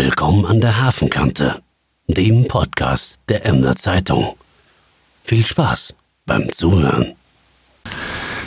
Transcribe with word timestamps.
Willkommen 0.00 0.46
an 0.46 0.60
der 0.60 0.80
Hafenkante, 0.80 1.60
dem 2.06 2.46
Podcast 2.46 3.18
der 3.28 3.44
Emder 3.44 3.74
Zeitung. 3.74 4.36
Viel 5.24 5.44
Spaß 5.44 5.92
beim 6.24 6.52
Zuhören. 6.52 7.16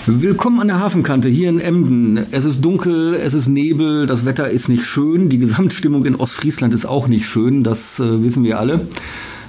Willkommen 0.05 0.61
an 0.61 0.69
der 0.69 0.79
Hafenkante 0.79 1.27
hier 1.27 1.49
in 1.49 1.59
Emden. 1.59 2.25
Es 2.31 2.45
ist 2.45 2.61
dunkel, 2.61 3.15
es 3.15 3.33
ist 3.33 3.49
Nebel, 3.49 4.05
das 4.05 4.23
Wetter 4.23 4.49
ist 4.49 4.69
nicht 4.69 4.85
schön, 4.85 5.27
die 5.27 5.39
Gesamtstimmung 5.39 6.05
in 6.05 6.15
Ostfriesland 6.15 6.73
ist 6.73 6.85
auch 6.85 7.09
nicht 7.09 7.25
schön, 7.25 7.65
das 7.65 7.99
äh, 7.99 8.23
wissen 8.23 8.45
wir 8.45 8.57
alle. 8.57 8.87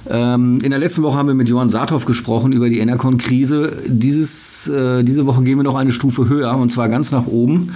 Ähm, 0.09 0.59
in 0.63 0.69
der 0.69 0.79
letzten 0.79 1.01
Woche 1.03 1.17
haben 1.17 1.27
wir 1.27 1.35
mit 1.35 1.47
Johann 1.47 1.69
Saathoff 1.69 2.05
gesprochen 2.05 2.51
über 2.51 2.69
die 2.69 2.79
Enercon-Krise. 2.79 3.83
Dieses, 3.87 4.67
äh, 4.67 5.03
diese 5.03 5.25
Woche 5.25 5.43
gehen 5.43 5.57
wir 5.57 5.63
noch 5.63 5.75
eine 5.75 5.91
Stufe 5.91 6.27
höher 6.27 6.55
und 6.57 6.71
zwar 6.71 6.89
ganz 6.89 7.11
nach 7.11 7.27
oben. 7.27 7.73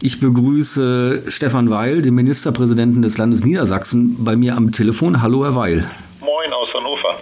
Ich 0.00 0.20
begrüße 0.20 1.24
Stefan 1.28 1.70
Weil, 1.70 2.02
den 2.02 2.14
Ministerpräsidenten 2.14 3.02
des 3.02 3.18
Landes 3.18 3.44
Niedersachsen, 3.44 4.24
bei 4.24 4.36
mir 4.36 4.56
am 4.56 4.72
Telefon. 4.72 5.22
Hallo, 5.22 5.44
Herr 5.44 5.54
Weil. 5.54 5.88
Moin 6.20 6.52
aus 6.52 6.68
Hannover. 6.74 7.20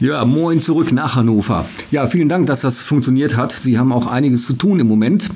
Ja, 0.00 0.24
moin 0.24 0.60
zurück 0.60 0.90
nach 0.92 1.14
Hannover. 1.14 1.66
Ja, 1.90 2.06
vielen 2.06 2.28
Dank, 2.28 2.46
dass 2.46 2.62
das 2.62 2.80
funktioniert 2.80 3.36
hat. 3.36 3.52
Sie 3.52 3.78
haben 3.78 3.92
auch 3.92 4.06
einiges 4.06 4.46
zu 4.46 4.54
tun 4.54 4.80
im 4.80 4.88
Moment. 4.88 5.28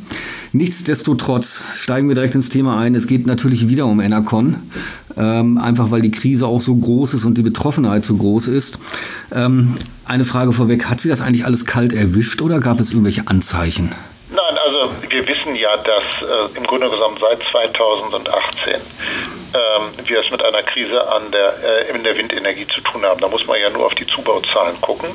Nichtsdestotrotz 0.53 1.77
steigen 1.77 2.09
wir 2.09 2.15
direkt 2.15 2.35
ins 2.35 2.49
Thema 2.49 2.79
ein. 2.79 2.95
Es 2.95 3.07
geht 3.07 3.27
natürlich 3.27 3.69
wieder 3.69 3.87
um 3.87 4.01
Enercon, 4.01 4.57
ähm, 5.17 5.59
einfach 5.59 5.91
weil 5.91 6.03
die 6.03 6.11
Krise 6.11 6.47
auch 6.47 6.61
so 6.61 6.75
groß 6.75 7.15
ist 7.15 7.25
und 7.25 7.39
die 7.39 7.43
Betroffenheit 7.43 8.05
so 8.05 8.17
groß 8.17 8.49
ist. 8.49 8.79
Ähm, 9.35 9.75
eine 10.05 10.25
Frage 10.25 10.53
vorweg, 10.53 10.87
hat 10.87 11.01
Sie 11.01 11.09
das 11.09 11.21
eigentlich 11.21 11.45
alles 11.45 11.65
kalt 11.67 11.93
erwischt 11.93 12.43
oder 12.43 12.61
gab 12.61 12.81
es 12.81 12.93
irgendwelche 12.93 13.27
Anzeichen? 13.27 13.95
Nein, 14.31 14.59
also 14.67 14.93
wir 15.09 15.27
wissen 15.27 15.55
ja, 15.55 15.77
dass 15.77 16.05
äh, 16.23 16.59
im 16.59 16.65
Grunde 16.65 16.91
genommen 16.91 17.17
seit 17.21 17.41
2018 17.51 18.75
ähm, 18.75 18.81
wir 19.53 20.21
es 20.21 20.31
mit 20.31 20.43
einer 20.43 20.63
Krise 20.63 21.01
an 21.13 21.31
der, 21.31 21.55
äh, 21.63 21.91
in 21.91 22.05
der 22.05 22.17
Windenergie 22.17 22.67
zu 22.67 22.81
tun 22.81 23.05
haben. 23.05 23.21
Da 23.21 23.29
muss 23.29 23.47
man 23.47 23.61
ja 23.61 23.71
nur 23.71 23.87
auf 23.87 23.95
die 23.95 24.07
Zubauzahlen 24.07 24.81
gucken. 24.81 25.11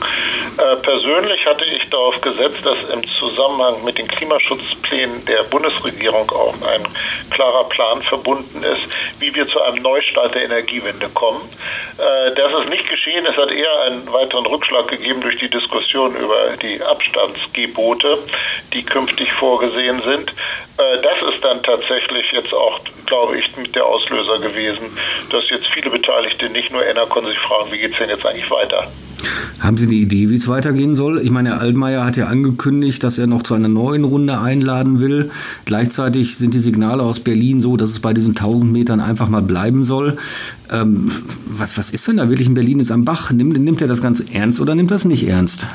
Äh, 0.57 0.75
persönlich 0.77 1.45
hatte 1.45 1.65
ich 1.65 1.89
darauf 1.89 2.19
gesetzt, 2.21 2.65
dass 2.65 2.77
im 2.91 3.07
Zusammenhang 3.19 3.83
mit 3.83 3.97
den 3.97 4.07
Klimaschutzplänen 4.07 5.25
der 5.25 5.43
Bundesregierung 5.43 6.29
auch 6.31 6.53
ein 6.53 6.83
klarer 7.29 7.65
Plan 7.69 8.01
verbunden 8.03 8.63
ist, 8.63 8.89
wie 9.19 9.33
wir 9.35 9.47
zu 9.47 9.61
einem 9.61 9.81
Neustart 9.81 10.35
der 10.35 10.43
Energiewende 10.43 11.09
kommen. 11.09 11.41
Äh, 11.97 12.33
das 12.35 12.63
ist 12.63 12.69
nicht 12.69 12.89
geschehen. 12.89 13.25
Es 13.25 13.37
hat 13.37 13.51
eher 13.51 13.81
einen 13.83 14.11
weiteren 14.11 14.45
Rückschlag 14.45 14.87
gegeben 14.87 15.21
durch 15.21 15.39
die 15.39 15.49
Diskussion 15.49 16.15
über 16.15 16.57
die 16.61 16.81
Abstandsgebote, 16.81 18.17
die 18.73 18.83
künftig 18.83 19.31
vorgesehen 19.33 20.01
sind. 20.01 20.31
Äh, 20.77 21.01
das 21.01 21.33
ist 21.33 21.43
dann 21.43 21.61
tatsächlich 21.63 22.31
jetzt 22.31 22.53
auch, 22.53 22.79
glaube 23.05 23.37
ich, 23.37 23.57
mit 23.57 23.75
der 23.75 23.85
Auslöser 23.85 24.20
Auslöser 24.21 24.47
gewesen, 24.47 24.85
dass 25.29 25.43
jetzt 25.49 25.67
viele 25.73 25.89
Beteiligte, 25.89 26.49
nicht 26.49 26.71
nur 26.71 26.85
Enercon, 26.85 27.25
sich 27.25 27.37
fragen, 27.39 27.71
wie 27.71 27.77
geht 27.77 27.93
es 27.93 27.97
denn 27.97 28.09
jetzt 28.09 28.25
eigentlich 28.25 28.49
weiter? 28.49 28.87
Haben 29.59 29.77
Sie 29.77 29.85
eine 29.85 29.93
Idee, 29.93 30.29
wie 30.29 30.35
es 30.35 30.47
weitergehen 30.47 30.95
soll? 30.95 31.21
Ich 31.21 31.29
meine, 31.29 31.49
Herr 31.49 31.61
Altmaier 31.61 32.03
hat 32.03 32.17
ja 32.17 32.25
angekündigt, 32.25 33.03
dass 33.03 33.19
er 33.19 33.27
noch 33.27 33.43
zu 33.43 33.53
einer 33.53 33.67
neuen 33.67 34.03
Runde 34.03 34.39
einladen 34.39 34.99
will. 34.99 35.29
Gleichzeitig 35.65 36.37
sind 36.37 36.55
die 36.55 36.59
Signale 36.59 37.03
aus 37.03 37.19
Berlin 37.19 37.61
so, 37.61 37.77
dass 37.77 37.89
es 37.89 38.01
bei 38.01 38.13
diesen 38.13 38.31
1000 38.31 38.71
Metern 38.71 38.99
einfach 38.99 39.29
mal 39.29 39.43
bleiben 39.43 39.83
soll. 39.83 40.17
Ähm, 40.71 41.11
was, 41.45 41.77
was 41.77 41.91
ist 41.91 42.07
denn 42.07 42.17
da 42.17 42.29
wirklich 42.29 42.47
in 42.47 42.55
Berlin 42.55 42.79
jetzt 42.79 42.91
am 42.91 43.05
Bach? 43.05 43.31
Nimmt, 43.31 43.59
nimmt 43.59 43.81
er 43.81 43.87
das 43.87 44.01
ganz 44.01 44.23
ernst 44.33 44.59
oder 44.59 44.73
nimmt 44.73 44.89
das 44.89 45.05
nicht 45.05 45.27
ernst? 45.27 45.67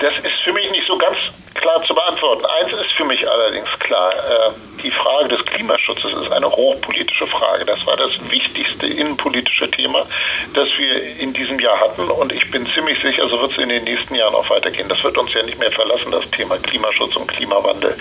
Das 0.00 0.14
ist 0.16 0.42
für 0.44 0.52
mich 0.52 0.68
nicht 0.72 0.86
so 0.88 0.98
ganz 0.98 1.16
klar 1.54 1.80
zu 1.86 1.94
beantworten. 1.94 2.44
Eins 2.60 2.72
ist 2.72 2.92
für 2.96 3.04
mich 3.04 3.20
allerdings 3.28 3.68
klar. 3.78 4.12
Äh, 4.12 4.50
die 4.82 4.90
Frage 4.90 5.28
des 5.28 5.44
Klimaschutzes 5.46 6.12
ist 6.12 6.32
eine 6.32 6.50
hochpolitische 6.50 7.26
Frage. 7.26 7.64
Das 7.64 7.84
war 7.86 7.96
das 7.96 8.10
wichtigste 8.30 8.86
innenpolitische 8.86 9.70
Thema, 9.70 10.06
das 10.54 10.68
wir 10.78 11.18
in 11.18 11.32
diesem 11.32 11.58
Jahr 11.60 11.78
hatten. 11.80 12.10
Und 12.10 12.32
ich 12.32 12.50
bin 12.50 12.66
ziemlich 12.66 13.00
sicher, 13.02 13.28
so 13.28 13.40
wird 13.40 13.52
es 13.52 13.58
in 13.58 13.68
den 13.68 13.84
nächsten 13.84 14.14
Jahren 14.14 14.34
auch 14.34 14.48
weitergehen. 14.50 14.88
Das 14.88 15.02
wird 15.02 15.16
uns 15.18 15.32
ja 15.34 15.42
nicht 15.42 15.58
mehr 15.58 15.70
verlassen, 15.72 16.10
das 16.10 16.28
Thema 16.30 16.56
Klimaschutz 16.58 17.16
und 17.16 17.26
Klimawandel. 17.28 17.96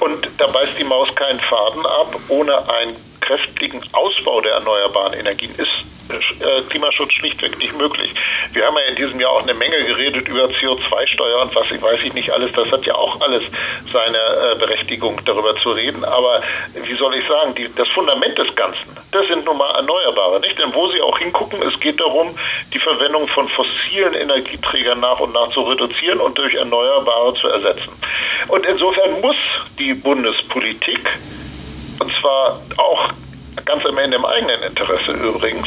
Und 0.00 0.28
da 0.38 0.46
beißt 0.46 0.78
die 0.78 0.84
Maus 0.84 1.14
keinen 1.14 1.40
Faden 1.40 1.84
ab. 1.86 2.14
Ohne 2.28 2.56
einen 2.68 3.09
kräftigen 3.20 3.82
Ausbau 3.92 4.40
der 4.40 4.52
erneuerbaren 4.52 5.14
Energien 5.14 5.54
ist 5.56 5.84
äh, 6.10 6.62
Klimaschutz 6.68 7.12
schlichtweg 7.12 7.58
nicht 7.58 7.76
möglich. 7.78 8.12
Wir 8.52 8.66
haben 8.66 8.76
ja 8.76 8.84
in 8.90 8.96
diesem 8.96 9.20
Jahr 9.20 9.32
auch 9.32 9.42
eine 9.42 9.54
Menge 9.54 9.84
geredet 9.84 10.28
über 10.28 10.44
CO2-Steuer 10.44 11.42
und 11.42 11.54
was 11.54 11.70
ich 11.70 11.80
weiß 11.80 12.00
ich 12.04 12.14
nicht 12.14 12.32
alles. 12.32 12.52
Das 12.52 12.70
hat 12.70 12.84
ja 12.84 12.94
auch 12.94 13.20
alles 13.20 13.42
seine 13.92 14.18
äh, 14.18 14.58
Berechtigung, 14.58 15.20
darüber 15.24 15.54
zu 15.56 15.70
reden. 15.70 16.04
Aber 16.04 16.42
wie 16.74 16.94
soll 16.96 17.14
ich 17.14 17.26
sagen, 17.26 17.54
die, 17.54 17.68
das 17.74 17.88
Fundament 17.90 18.36
des 18.38 18.54
Ganzen, 18.56 18.96
das 19.12 19.26
sind 19.28 19.44
nun 19.44 19.56
mal 19.56 19.70
Erneuerbare, 19.76 20.40
nicht? 20.40 20.58
Denn 20.58 20.74
wo 20.74 20.88
Sie 20.88 21.00
auch 21.00 21.18
hingucken, 21.18 21.62
es 21.62 21.78
geht 21.80 22.00
darum, 22.00 22.34
die 22.72 22.78
Verwendung 22.78 23.28
von 23.28 23.48
fossilen 23.48 24.14
Energieträgern 24.14 25.00
nach 25.00 25.20
und 25.20 25.32
nach 25.32 25.50
zu 25.50 25.60
reduzieren 25.62 26.20
und 26.20 26.36
durch 26.36 26.54
Erneuerbare 26.54 27.34
zu 27.34 27.48
ersetzen. 27.48 27.92
Und 28.48 28.66
insofern 28.66 29.20
muss 29.20 29.36
die 29.78 29.94
Bundespolitik 29.94 31.08
und 32.00 32.12
zwar 32.20 32.60
auch 32.76 33.12
ganz 33.64 33.84
am 33.86 33.98
Ende 33.98 34.16
im 34.16 34.24
eigenen 34.24 34.62
Interesse 34.62 35.12
übrigens, 35.12 35.66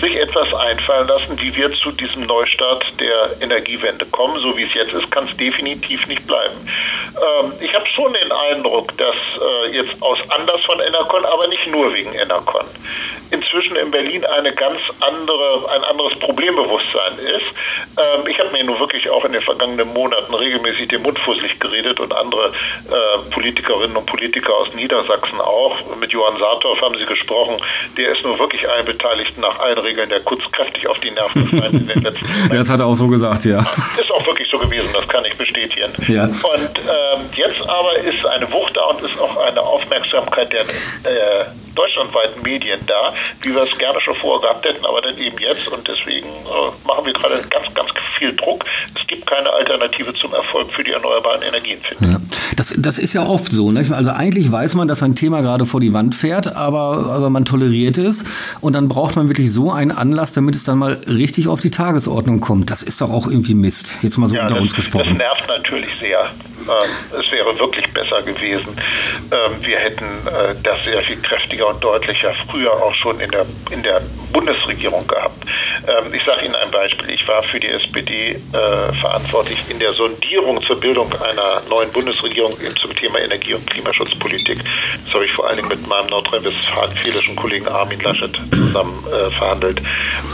sich 0.00 0.16
etwas 0.16 0.52
einfallen 0.54 1.06
lassen, 1.08 1.40
wie 1.40 1.54
wir 1.54 1.72
zu 1.74 1.92
diesem 1.92 2.26
Neustart 2.26 2.84
der 3.00 3.36
Energiewende 3.40 4.06
kommen. 4.06 4.40
So 4.40 4.56
wie 4.56 4.62
es 4.62 4.74
jetzt 4.74 4.92
ist, 4.92 5.10
kann 5.10 5.28
es 5.28 5.36
definitiv 5.36 6.06
nicht 6.06 6.26
bleiben. 6.26 6.54
Ähm, 7.16 7.52
ich 7.60 7.72
habe 7.74 7.86
schon 7.94 8.12
den 8.12 8.32
Eindruck, 8.32 8.96
dass 8.98 9.14
äh, 9.14 9.76
jetzt 9.76 10.02
aus 10.02 10.18
Anlass 10.30 10.60
von 10.66 10.80
Enercon, 10.80 11.24
aber 11.24 11.48
nicht 11.48 11.66
nur 11.66 11.92
wegen 11.92 12.14
Enercon, 12.14 12.66
inzwischen 13.30 13.76
in 13.76 13.90
Berlin 13.90 14.24
eine 14.24 14.52
ganz 14.54 14.80
andere, 15.00 15.70
ein 15.70 15.84
anderes 15.84 16.18
Problembewusstsein 16.20 17.18
ist. 17.18 17.46
Ähm, 17.96 18.26
ich 18.26 18.38
habe 18.38 18.50
mir 18.52 18.64
nun 18.64 18.78
wirklich 18.78 19.08
auch 19.10 19.24
in 19.24 19.32
den 19.32 19.42
vergangenen 19.42 19.92
Monaten 19.92 20.34
regelmäßig 20.34 20.88
den 20.88 21.02
Mund 21.02 21.18
fusselig 21.18 21.58
geredet 21.60 22.00
und 22.00 22.12
andere 22.12 22.48
äh, 22.48 23.30
Politikerinnen 23.30 23.96
und 23.96 24.06
Politiker 24.06 24.54
aus 24.54 24.74
Niedersachsen 24.74 25.40
auch. 25.40 25.76
Mit 26.00 26.12
Johann 26.12 26.38
Saathoff 26.38 26.80
haben 26.80 26.96
sie 26.98 27.06
gesprochen. 27.06 27.56
Der 27.96 28.12
ist 28.12 28.22
nun 28.24 28.38
wirklich 28.38 28.68
allen 28.68 28.86
Beteiligten 28.86 29.40
nach 29.40 29.58
allen 29.60 29.78
Regeln 29.78 30.08
der 30.08 30.20
Kunst 30.20 30.52
kräftig 30.52 30.86
auf 30.88 30.98
die 31.00 31.10
Nerven 31.10 31.50
gefallen 31.50 31.80
in 31.80 31.86
den 31.86 31.98
letzten 32.02 32.26
Monaten. 32.32 32.56
Das 32.56 32.70
hat 32.70 32.80
er 32.80 32.86
auch 32.86 32.94
so 32.94 33.08
gesagt, 33.08 33.44
ja. 33.44 33.60
Ist 33.98 34.12
auch 34.12 34.26
wirklich 34.26 34.48
so 34.50 34.58
gewesen, 34.58 34.88
das 34.92 35.06
kann 35.08 35.24
ich 35.24 35.36
bestätigen. 35.36 35.92
Ja. 36.08 36.24
Und 36.24 36.78
ähm, 36.78 37.20
jetzt 37.34 37.68
aber 37.68 37.96
ist 37.98 38.24
eine 38.26 38.50
Wucht 38.52 38.76
da 38.76 38.84
und 38.86 39.02
ist 39.02 39.20
auch 39.20 39.36
eine 39.36 39.60
Aufmerksamkeit 39.60 40.52
der 40.52 40.62
äh, 40.62 41.44
deutschlandweiten 41.74 42.42
Medien 42.42 42.80
da, 42.86 43.12
wie 43.42 43.54
wir 43.54 43.62
es 43.62 43.78
gerne 43.78 44.00
schon 44.00 44.14
vorher 44.16 44.48
gehabt 44.48 44.64
hätten, 44.64 44.84
aber 44.86 45.00
dann 45.02 45.18
eben 45.18 45.38
jetzt 45.38 45.68
und 45.68 45.86
deswegen 45.86 46.28
äh, 46.28 46.86
machen 46.86 47.04
wir 47.04 47.12
gerade 47.12 47.42
ganz, 47.48 47.73
ganz 47.74 47.90
viel 48.18 48.34
Druck. 48.34 48.64
Es 48.98 49.06
gibt 49.06 49.26
keine 49.26 49.52
Alternative 49.52 50.14
zum 50.14 50.32
Erfolg 50.32 50.72
für 50.72 50.84
die 50.84 50.92
erneuerbaren 50.92 51.42
Energien, 51.42 51.78
finde 51.80 52.12
ja. 52.12 52.20
Das, 52.56 52.74
das 52.78 52.98
ist 52.98 53.12
ja 53.12 53.26
oft 53.26 53.52
so. 53.52 53.72
Ne? 53.72 53.84
Also 53.90 54.10
eigentlich 54.10 54.50
weiß 54.50 54.74
man, 54.74 54.88
dass 54.88 55.02
ein 55.02 55.14
Thema 55.14 55.42
gerade 55.42 55.66
vor 55.66 55.80
die 55.80 55.92
Wand 55.92 56.14
fährt, 56.14 56.56
aber, 56.56 57.10
aber 57.10 57.30
man 57.30 57.44
toleriert 57.44 57.98
es 57.98 58.24
und 58.60 58.74
dann 58.74 58.88
braucht 58.88 59.16
man 59.16 59.28
wirklich 59.28 59.52
so 59.52 59.72
einen 59.72 59.90
Anlass, 59.90 60.32
damit 60.32 60.54
es 60.54 60.64
dann 60.64 60.78
mal 60.78 61.00
richtig 61.08 61.48
auf 61.48 61.60
die 61.60 61.70
Tagesordnung 61.70 62.40
kommt. 62.40 62.70
Das 62.70 62.82
ist 62.82 63.00
doch 63.00 63.10
auch 63.10 63.26
irgendwie 63.26 63.54
Mist. 63.54 63.98
Jetzt 64.02 64.18
mal 64.18 64.26
so 64.26 64.36
ja, 64.36 64.42
unter 64.42 64.54
das, 64.54 64.62
uns 64.62 64.74
gesprochen. 64.74 65.08
Das 65.08 65.16
nervt 65.18 65.48
natürlich 65.48 65.90
sehr. 66.00 66.20
Ähm, 66.20 67.20
es 67.20 67.30
wäre 67.30 67.58
wirklich 67.58 67.92
besser 67.92 68.22
gewesen. 68.22 68.68
Ähm, 69.30 69.52
wir 69.60 69.78
hätten 69.78 70.04
äh, 70.26 70.54
das 70.62 70.82
sehr 70.84 71.02
viel 71.02 71.20
kräftiger 71.20 71.68
und 71.68 71.82
deutlicher 71.82 72.32
früher 72.50 72.72
auch 72.72 72.94
schon 72.94 73.20
in 73.20 73.30
der, 73.30 73.46
in 73.70 73.82
der 73.82 74.00
Bundesregierung 74.32 75.06
gehabt. 75.06 75.43
Ähm, 75.86 76.14
ich 76.14 76.24
sage 76.24 76.44
Ihnen 76.44 76.54
ein 76.54 76.70
Beispiel. 76.70 77.10
Ich 77.10 77.26
war 77.28 77.42
für 77.44 77.60
die 77.60 77.68
SPD 77.68 78.30
äh, 78.30 78.92
verantwortlich 79.00 79.58
in 79.68 79.78
der 79.78 79.92
Sondierung 79.92 80.62
zur 80.62 80.80
Bildung 80.80 81.12
einer 81.20 81.62
neuen 81.68 81.90
Bundesregierung 81.92 82.56
zum 82.80 82.94
Thema 82.96 83.20
Energie- 83.20 83.54
und 83.54 83.68
Klimaschutzpolitik. 83.68 84.62
Das 85.04 85.14
habe 85.14 85.26
ich 85.26 85.32
vor 85.32 85.46
allen 85.46 85.56
Dingen 85.56 85.68
mit 85.68 85.86
meinem 85.86 86.06
nordrhein-westfälischen 86.08 87.36
Kollegen 87.36 87.68
Armin 87.68 88.00
Laschet 88.00 88.34
zusammen 88.54 89.04
äh, 89.06 89.30
verhandelt. 89.32 89.80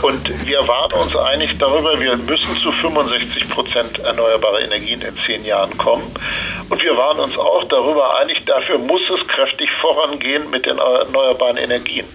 Und 0.01 0.47
wir 0.47 0.67
waren 0.67 0.93
uns 1.01 1.15
einig 1.15 1.57
darüber, 1.57 1.99
wir 1.99 2.15
müssen 2.17 2.55
zu 2.57 2.71
65 2.71 3.49
Prozent 3.49 3.99
erneuerbare 3.99 4.61
Energien 4.61 5.01
in 5.01 5.17
zehn 5.25 5.45
Jahren 5.45 5.77
kommen. 5.77 6.11
Und 6.69 6.81
wir 6.81 6.95
waren 6.95 7.19
uns 7.19 7.37
auch 7.37 7.65
darüber 7.65 8.19
einig, 8.19 8.45
dafür 8.45 8.77
muss 8.77 9.01
es 9.09 9.27
kräftig 9.27 9.69
vorangehen 9.81 10.49
mit 10.49 10.65
den 10.65 10.77
erneuerbaren 10.77 11.57
Energien. 11.57 12.05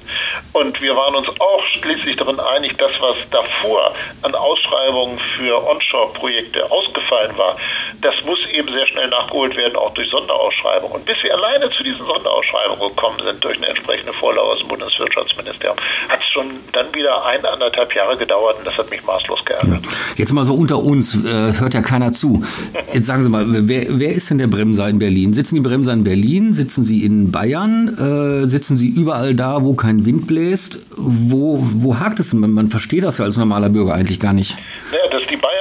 Und 0.52 0.80
wir 0.80 0.96
waren 0.96 1.14
uns 1.14 1.28
auch 1.40 1.62
schließlich 1.80 2.16
darin 2.16 2.40
einig, 2.40 2.76
das, 2.78 2.92
was 3.00 3.25
davor 3.30 3.92
an 4.22 4.34
Ausschreibungen 4.34 5.18
für 5.18 5.66
Onshore-Projekte 5.66 6.70
ausgefallen 6.70 7.36
war, 7.36 7.56
das 8.02 8.14
muss 8.24 8.38
eben 8.52 8.68
sehr 8.68 8.86
schnell 8.86 9.08
nachgeholt 9.08 9.56
werden, 9.56 9.76
auch 9.76 9.92
durch 9.94 10.08
Sonderausschreibungen. 10.10 10.96
Und 10.96 11.04
bis 11.04 11.16
wir 11.22 11.34
alleine 11.34 11.70
zu 11.70 11.82
diesen 11.82 12.04
Sonderausschreibungen 12.04 12.88
gekommen 12.94 13.18
sind, 13.24 13.42
durch 13.42 13.56
eine 13.56 13.68
entsprechende 13.68 14.12
Vorlage 14.12 14.48
aus 14.48 14.58
dem 14.58 14.68
Bundeswirtschaftsministerium, 14.68 15.76
hat 16.08 16.20
es 16.20 16.28
schon 16.32 16.46
dann 16.72 16.86
wieder 16.94 17.24
ein, 17.26 17.44
anderthalb 17.44 17.94
Jahre 17.94 18.16
gedauert 18.16 18.58
und 18.58 18.66
das 18.66 18.76
hat 18.76 18.90
mich 18.90 19.02
maßlos 19.04 19.44
geärgert. 19.44 19.84
Jetzt 20.16 20.32
mal 20.32 20.44
so 20.44 20.54
unter 20.54 20.78
uns, 20.78 21.14
äh, 21.14 21.52
hört 21.58 21.74
ja 21.74 21.82
keiner 21.82 22.12
zu. 22.12 22.44
Jetzt 22.92 23.06
sagen 23.06 23.22
Sie 23.22 23.28
mal, 23.28 23.44
wer, 23.46 23.86
wer 23.88 24.10
ist 24.10 24.30
denn 24.30 24.38
der 24.38 24.46
Bremser 24.46 24.88
in 24.88 24.98
Berlin? 24.98 25.32
Sitzen 25.32 25.56
die 25.56 25.60
Bremser 25.60 25.92
in 25.92 26.04
Berlin? 26.04 26.54
Sitzen 26.54 26.84
sie 26.84 27.04
in 27.04 27.32
Bayern? 27.32 28.42
Äh, 28.44 28.46
sitzen 28.46 28.76
sie 28.76 28.88
überall 28.88 29.34
da, 29.34 29.62
wo 29.62 29.74
kein 29.74 30.04
Wind 30.06 30.26
bläst? 30.26 30.80
Wo, 30.96 31.58
wo 31.60 31.98
hakt 31.98 32.20
es 32.20 32.30
denn? 32.30 32.40
Man 32.40 32.70
versteht 32.70 33.04
das 33.04 33.18
ja 33.18 33.24
als 33.24 33.36
normaler 33.36 33.68
Bürger 33.68 33.94
eigentlich 33.94 34.20
gar 34.20 34.32
nicht. 34.32 34.56
Ja, 34.92 35.10
dass 35.10 35.26
die 35.28 35.36
Bayern 35.36 35.55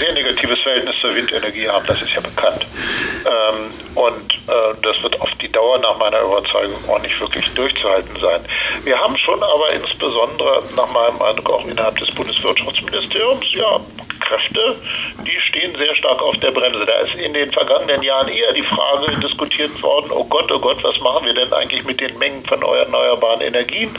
sehr 0.00 0.12
negatives 0.14 0.58
Verhältnis 0.60 0.96
zur 1.00 1.14
Windenergie 1.14 1.68
haben, 1.68 1.86
das 1.86 2.00
ist 2.02 2.10
ja 2.10 2.20
bekannt. 2.20 2.66
Ähm, 3.24 3.70
und 3.94 4.32
äh, 4.48 4.74
das 4.82 5.02
wird 5.02 5.20
auf 5.20 5.30
die 5.40 5.52
Dauer 5.52 5.78
nach 5.78 5.98
meiner 5.98 6.22
Überzeugung 6.22 6.78
auch 6.88 7.00
nicht 7.02 7.20
wirklich 7.20 7.46
durchzuhalten 7.54 8.16
sein. 8.20 8.40
Wir 8.84 8.98
haben 8.98 9.16
schon 9.18 9.42
aber 9.42 9.70
insbesondere 9.72 10.62
nach 10.76 10.92
meinem 10.92 11.20
Eindruck 11.22 11.50
auch 11.50 11.66
innerhalb 11.66 11.96
des 11.98 12.12
Bundeswirtschaftsministeriums 12.14 13.46
ja 13.52 13.80
Kräfte, 14.30 14.76
die 15.26 15.40
stehen 15.48 15.74
sehr 15.76 15.94
stark 15.96 16.22
auf 16.22 16.38
der 16.38 16.52
Bremse. 16.52 16.84
Da 16.86 17.00
ist 17.00 17.14
in 17.16 17.34
den 17.34 17.50
vergangenen 17.52 18.02
Jahren 18.02 18.28
eher 18.28 18.52
die 18.52 18.62
Frage 18.62 19.12
diskutiert 19.20 19.82
worden, 19.82 20.10
oh 20.12 20.24
Gott, 20.24 20.50
oh 20.52 20.58
Gott, 20.58 20.82
was 20.84 21.00
machen 21.00 21.26
wir 21.26 21.34
denn 21.34 21.52
eigentlich 21.52 21.84
mit 21.84 22.00
den 22.00 22.16
Mengen 22.18 22.44
von 22.44 22.62
erneuerbaren 22.62 23.40
Energien? 23.40 23.90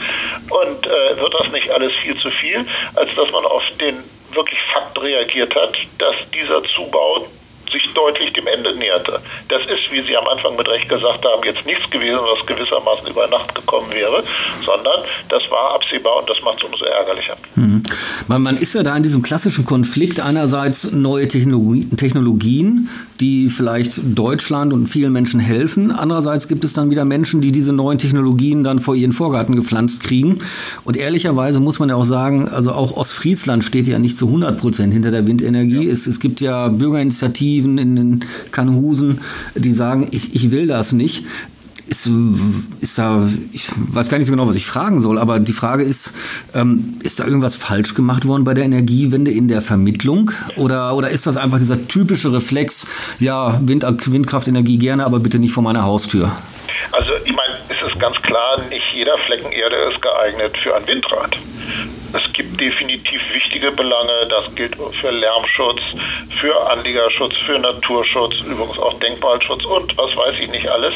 Und 0.48 0.86
äh, 0.86 1.20
wird 1.20 1.34
das 1.38 1.52
nicht 1.52 1.70
alles 1.70 1.92
viel 2.02 2.16
zu 2.18 2.30
viel, 2.30 2.64
als 2.94 3.14
dass 3.14 3.30
man 3.30 3.44
auf 3.44 3.62
den 3.78 4.02
wirklich 4.34 4.60
Fakt 4.72 5.00
reagiert 5.00 5.54
hat, 5.54 5.76
dass 5.98 6.14
dieser 6.30 6.62
Zubau 6.74 7.26
sich 7.72 7.82
deutlich 7.94 8.32
dem 8.32 8.46
Ende 8.46 8.74
näherte. 8.76 9.20
Das 9.48 9.62
ist, 9.62 9.90
wie 9.90 10.02
Sie 10.02 10.16
am 10.16 10.26
Anfang 10.28 10.56
mit 10.56 10.68
Recht 10.68 10.88
gesagt 10.88 11.24
haben, 11.24 11.42
jetzt 11.44 11.64
nichts 11.66 11.88
gewesen, 11.90 12.18
was 12.20 12.46
gewissermaßen 12.46 13.06
über 13.08 13.26
Nacht 13.28 13.54
gekommen 13.54 13.90
wäre, 13.90 14.22
sondern 14.64 15.00
das 15.28 15.42
war 15.50 15.74
absehbar 15.74 16.20
und 16.20 16.30
das 16.30 16.40
macht 16.42 16.62
es 16.62 16.68
umso 16.68 16.84
ärgerlicher. 16.84 17.36
Mhm. 17.56 17.82
Man, 18.28 18.42
man, 18.42 18.56
ist 18.56 18.74
ja 18.74 18.82
da 18.82 18.96
in 18.96 19.02
diesem 19.02 19.22
klassischen 19.22 19.64
Konflikt 19.64 20.20
einerseits 20.20 20.92
neue 20.92 21.28
Technologie, 21.28 21.88
Technologien, 21.96 22.88
die 23.20 23.50
vielleicht 23.50 24.00
Deutschland 24.16 24.72
und 24.72 24.88
vielen 24.88 25.12
Menschen 25.12 25.40
helfen. 25.40 25.90
Andererseits 25.90 26.48
gibt 26.48 26.64
es 26.64 26.72
dann 26.72 26.90
wieder 26.90 27.04
Menschen, 27.04 27.40
die 27.40 27.52
diese 27.52 27.72
neuen 27.72 27.98
Technologien 27.98 28.64
dann 28.64 28.78
vor 28.78 28.94
ihren 28.94 29.12
Vorgarten 29.12 29.56
gepflanzt 29.56 30.02
kriegen. 30.02 30.40
Und 30.84 30.96
ehrlicherweise 30.96 31.60
muss 31.60 31.78
man 31.78 31.88
ja 31.88 31.96
auch 31.96 32.04
sagen, 32.04 32.48
also 32.48 32.72
auch 32.72 32.96
Ostfriesland 32.96 33.64
steht 33.64 33.86
ja 33.86 33.98
nicht 33.98 34.18
zu 34.18 34.26
100 34.26 34.58
Prozent 34.58 34.92
hinter 34.92 35.10
der 35.10 35.26
Windenergie. 35.26 35.86
Ja. 35.86 35.92
Es, 35.92 36.06
es 36.06 36.20
gibt 36.20 36.40
ja 36.40 36.68
Bürgerinitiativen, 36.68 37.61
Aktiven 37.62 37.78
in 37.78 37.96
den 37.96 38.24
Kanhusen, 38.50 39.20
die 39.54 39.72
sagen, 39.72 40.08
ich, 40.10 40.34
ich 40.34 40.50
will 40.50 40.66
das 40.66 40.92
nicht. 40.92 41.24
Ist, 41.88 42.08
ist 42.80 42.98
da, 42.98 43.28
ich 43.52 43.66
weiß 43.76 44.08
gar 44.08 44.16
nicht 44.16 44.26
so 44.26 44.32
genau, 44.32 44.48
was 44.48 44.56
ich 44.56 44.66
fragen 44.66 45.00
soll, 45.00 45.18
aber 45.18 45.38
die 45.40 45.52
Frage 45.52 45.82
ist, 45.82 46.14
ähm, 46.54 46.94
ist 47.02 47.20
da 47.20 47.24
irgendwas 47.24 47.54
falsch 47.54 47.94
gemacht 47.94 48.26
worden 48.26 48.44
bei 48.44 48.54
der 48.54 48.64
Energiewende 48.64 49.30
in 49.30 49.46
der 49.46 49.62
Vermittlung? 49.62 50.30
Oder, 50.56 50.96
oder 50.96 51.10
ist 51.10 51.26
das 51.26 51.36
einfach 51.36 51.58
dieser 51.58 51.86
typische 51.86 52.32
Reflex, 52.32 52.88
ja, 53.18 53.60
Wind, 53.62 53.84
Windkraftenergie 53.84 54.78
gerne, 54.78 55.04
aber 55.04 55.20
bitte 55.20 55.38
nicht 55.38 55.52
vor 55.52 55.62
meiner 55.62 55.84
Haustür? 55.84 56.32
Also, 56.92 57.10
ich 57.24 57.32
meine, 57.32 57.54
es 57.68 57.92
ist 57.92 58.00
ganz 58.00 58.16
klar, 58.22 58.62
nicht 58.70 58.84
jeder 58.94 59.16
Flecken 59.26 59.52
Erde 59.52 59.76
ist 59.92 60.00
geeignet 60.00 60.56
für 60.62 60.74
ein 60.74 60.86
Windrad. 60.86 61.36
Es 62.14 62.32
gibt 62.34 62.60
definitiv 62.60 63.20
wichtige 63.32 63.70
Belange. 63.70 64.26
Das 64.28 64.54
gilt 64.54 64.76
für 65.00 65.10
Lärmschutz, 65.10 65.80
für 66.40 66.70
Anliegerschutz, 66.70 67.34
für 67.46 67.58
Naturschutz, 67.58 68.34
übrigens 68.46 68.78
auch 68.78 68.98
Denkmalschutz 68.98 69.64
und 69.64 69.96
was 69.96 70.14
weiß 70.16 70.34
ich 70.40 70.50
nicht 70.50 70.68
alles. 70.68 70.94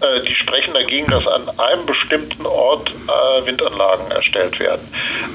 Äh, 0.00 0.20
die 0.22 0.34
sprechen 0.34 0.74
dagegen, 0.74 1.06
dass 1.08 1.26
an 1.26 1.48
einem 1.58 1.86
bestimmten 1.86 2.44
Ort 2.46 2.90
äh, 2.90 3.46
Windanlagen 3.46 4.10
erstellt 4.10 4.58
werden. 4.60 4.86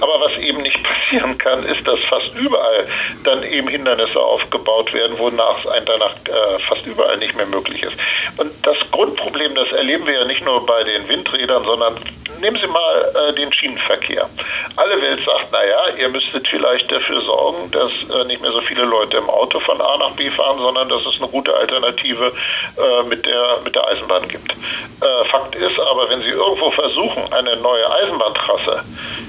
Aber 0.02 0.26
was 0.26 0.38
eben 0.38 0.62
nicht 0.62 0.78
passieren 0.84 1.38
kann, 1.38 1.64
ist, 1.66 1.88
dass 1.88 2.00
fast 2.10 2.36
überall 2.36 2.88
dann 3.24 3.44
eben 3.44 3.68
Hindernisse 3.68 4.20
aufgebaut 4.20 4.94
werden, 4.94 5.18
wonach 5.18 5.64
es 5.64 5.72
ein 5.72 5.86
danach 5.86 6.16
äh, 6.26 6.60
fast 6.68 6.86
überall 6.86 7.18
nicht 7.18 7.36
mehr 7.36 7.48
möglich 7.48 7.82
ist. 7.84 7.98
Und 8.38 8.52
das 8.64 8.78
Grundproblem, 8.92 9.56
das 9.56 9.72
erleben 9.72 10.06
wir 10.06 10.14
ja 10.14 10.26
nicht 10.26 10.46
nur 10.46 10.66
bei 10.66 10.84
den 10.84 11.08
Windrädern, 11.08 11.64
sondern 11.64 11.96
nehmen 12.40 12.58
Sie 12.62 12.68
mal 12.68 13.34
den 13.38 13.52
Schienenverkehr. 13.54 14.30
Alle 14.76 15.02
Welt 15.02 15.23
sagt, 15.26 15.52
naja, 15.52 15.88
ihr 15.98 16.10
müsstet 16.10 16.48
vielleicht 16.48 16.92
dafür 16.92 17.22
sorgen, 17.22 17.72
dass 17.72 17.92
äh, 18.10 18.26
nicht 18.26 18.42
mehr 18.42 18.52
so 18.52 18.62
viele 18.62 18.84
Leute 18.84 19.18
im 19.18 19.30
Auto 19.30 19.60
von 19.60 19.80
A 19.80 19.98
nach 19.98 20.12
B 20.12 20.30
fahren, 20.30 20.58
sondern 20.60 20.90
dass 20.90 21.06
es 21.06 21.22
eine 21.22 21.30
gute 21.30 21.54
Alternative 21.56 22.32
äh, 22.78 23.04
mit, 23.08 23.26
der, 23.26 23.58
mit 23.64 23.76
der 23.76 23.88
Eisenbahn 23.88 24.28
gibt. 24.28 24.52
Äh, 24.54 25.26
Fakt 25.30 25.56
ist 25.56 25.80
aber, 25.80 26.10
wenn 26.10 26.22
Sie 26.22 26.30
irgendwo 26.30 26.72
versuchen, 26.72 27.32
eine 27.34 27.56
neue 27.58 27.92
Eisenbahntrasse 27.92 28.84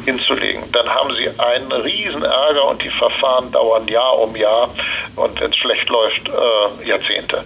hinzulegen, 0.05 0.71
dann 0.73 0.89
haben 0.89 1.15
Sie 1.15 1.29
einen 1.39 1.73
riesen 1.73 2.23
Ärger 2.23 2.65
und 2.67 2.83
die 2.83 2.91
Verfahren 2.91 3.51
dauern 3.53 3.87
Jahr 3.89 4.19
um 4.19 4.35
Jahr 4.37 4.69
und 5.17 5.41
wenn 5.41 5.51
es 5.51 5.57
schlecht 5.57 5.89
läuft, 5.89 6.29
äh, 6.29 6.89
Jahrzehnte. 6.89 7.45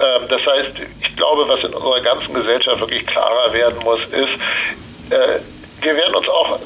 Ähm, 0.00 0.28
das 0.28 0.40
heißt, 0.46 0.72
ich 1.02 1.16
glaube, 1.16 1.48
was 1.48 1.62
in 1.64 1.74
unserer 1.74 2.00
ganzen 2.00 2.34
Gesellschaft 2.34 2.80
wirklich 2.80 3.06
klarer 3.06 3.52
werden 3.52 3.82
muss, 3.84 4.00
ist, 4.06 5.12
äh, 5.12 5.40
wir 5.82 5.96
werden 5.96 6.14
uns 6.14 6.28
auch 6.28 6.58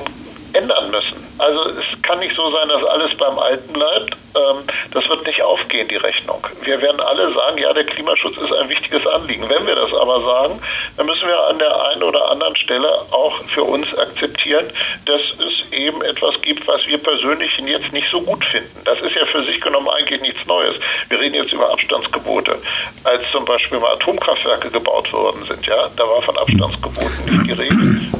ändern 0.55 0.91
müssen. 0.91 1.17
Also 1.39 1.61
es 1.71 2.03
kann 2.03 2.19
nicht 2.21 2.35
so 2.37 2.51
sein, 2.51 2.69
dass 2.69 2.85
alles 2.85 3.17
beim 3.17 3.39
Alten 3.39 3.73
bleibt. 3.73 4.17
Ähm, 4.37 4.65
das 4.93 5.09
wird 5.09 5.27
nicht 5.27 5.43
aufgehen, 5.43 5.89
die 5.89 5.97
Rechnung. 5.97 6.47
Wir 6.63 6.81
werden 6.81 7.01
alle 7.01 7.33
sagen, 7.33 7.59
ja, 7.59 7.73
der 7.73 7.85
Klimaschutz 7.85 8.37
ist 8.37 8.53
ein 8.53 8.69
wichtiges 8.69 9.07
Anliegen. 9.07 9.49
Wenn 9.49 9.67
wir 9.67 9.75
das 9.75 9.93
aber 9.93 10.21
sagen, 10.21 10.61
dann 10.97 11.07
müssen 11.07 11.27
wir 11.27 11.41
an 11.49 11.59
der 11.59 11.85
einen 11.87 12.03
oder 12.03 12.31
anderen 12.31 12.57
Stelle 12.57 12.89
auch 13.11 13.37
für 13.55 13.65
uns 13.65 13.87
akzeptieren, 13.99 14.67
dass 15.07 15.21
es 15.41 15.73
eben 15.73 16.03
etwas 16.03 16.41
gibt, 16.43 16.67
was 16.67 16.87
wir 16.87 16.99
persönlich 16.99 17.51
jetzt 17.67 17.93
nicht 17.93 18.07
so 18.11 18.21
gut 18.21 18.45
finden. 18.47 18.81
Das 18.85 19.01
ist 19.01 19.15
ja 19.15 19.25
für 19.27 19.43
sich 19.45 19.61
genommen 19.61 19.89
eigentlich 19.89 20.21
nichts 20.21 20.47
Neues. 20.47 20.77
Wir 21.09 21.19
reden 21.19 21.35
jetzt 21.35 21.53
über 21.53 21.71
Abstandsgebote. 21.71 22.57
Als 23.05 23.23
zum 23.33 23.45
Beispiel 23.45 23.79
mal 23.79 23.95
Atomkraftwerke 23.95 24.71
gebaut 24.71 25.13
worden 25.13 25.45
sind, 25.49 25.67
ja, 25.67 25.89
da 25.97 26.05
war 26.05 26.23
von 26.23 26.37
Abstandsgeboten 26.39 27.25
nicht 27.25 27.47
die 27.47 27.53
Rede. 27.53 27.75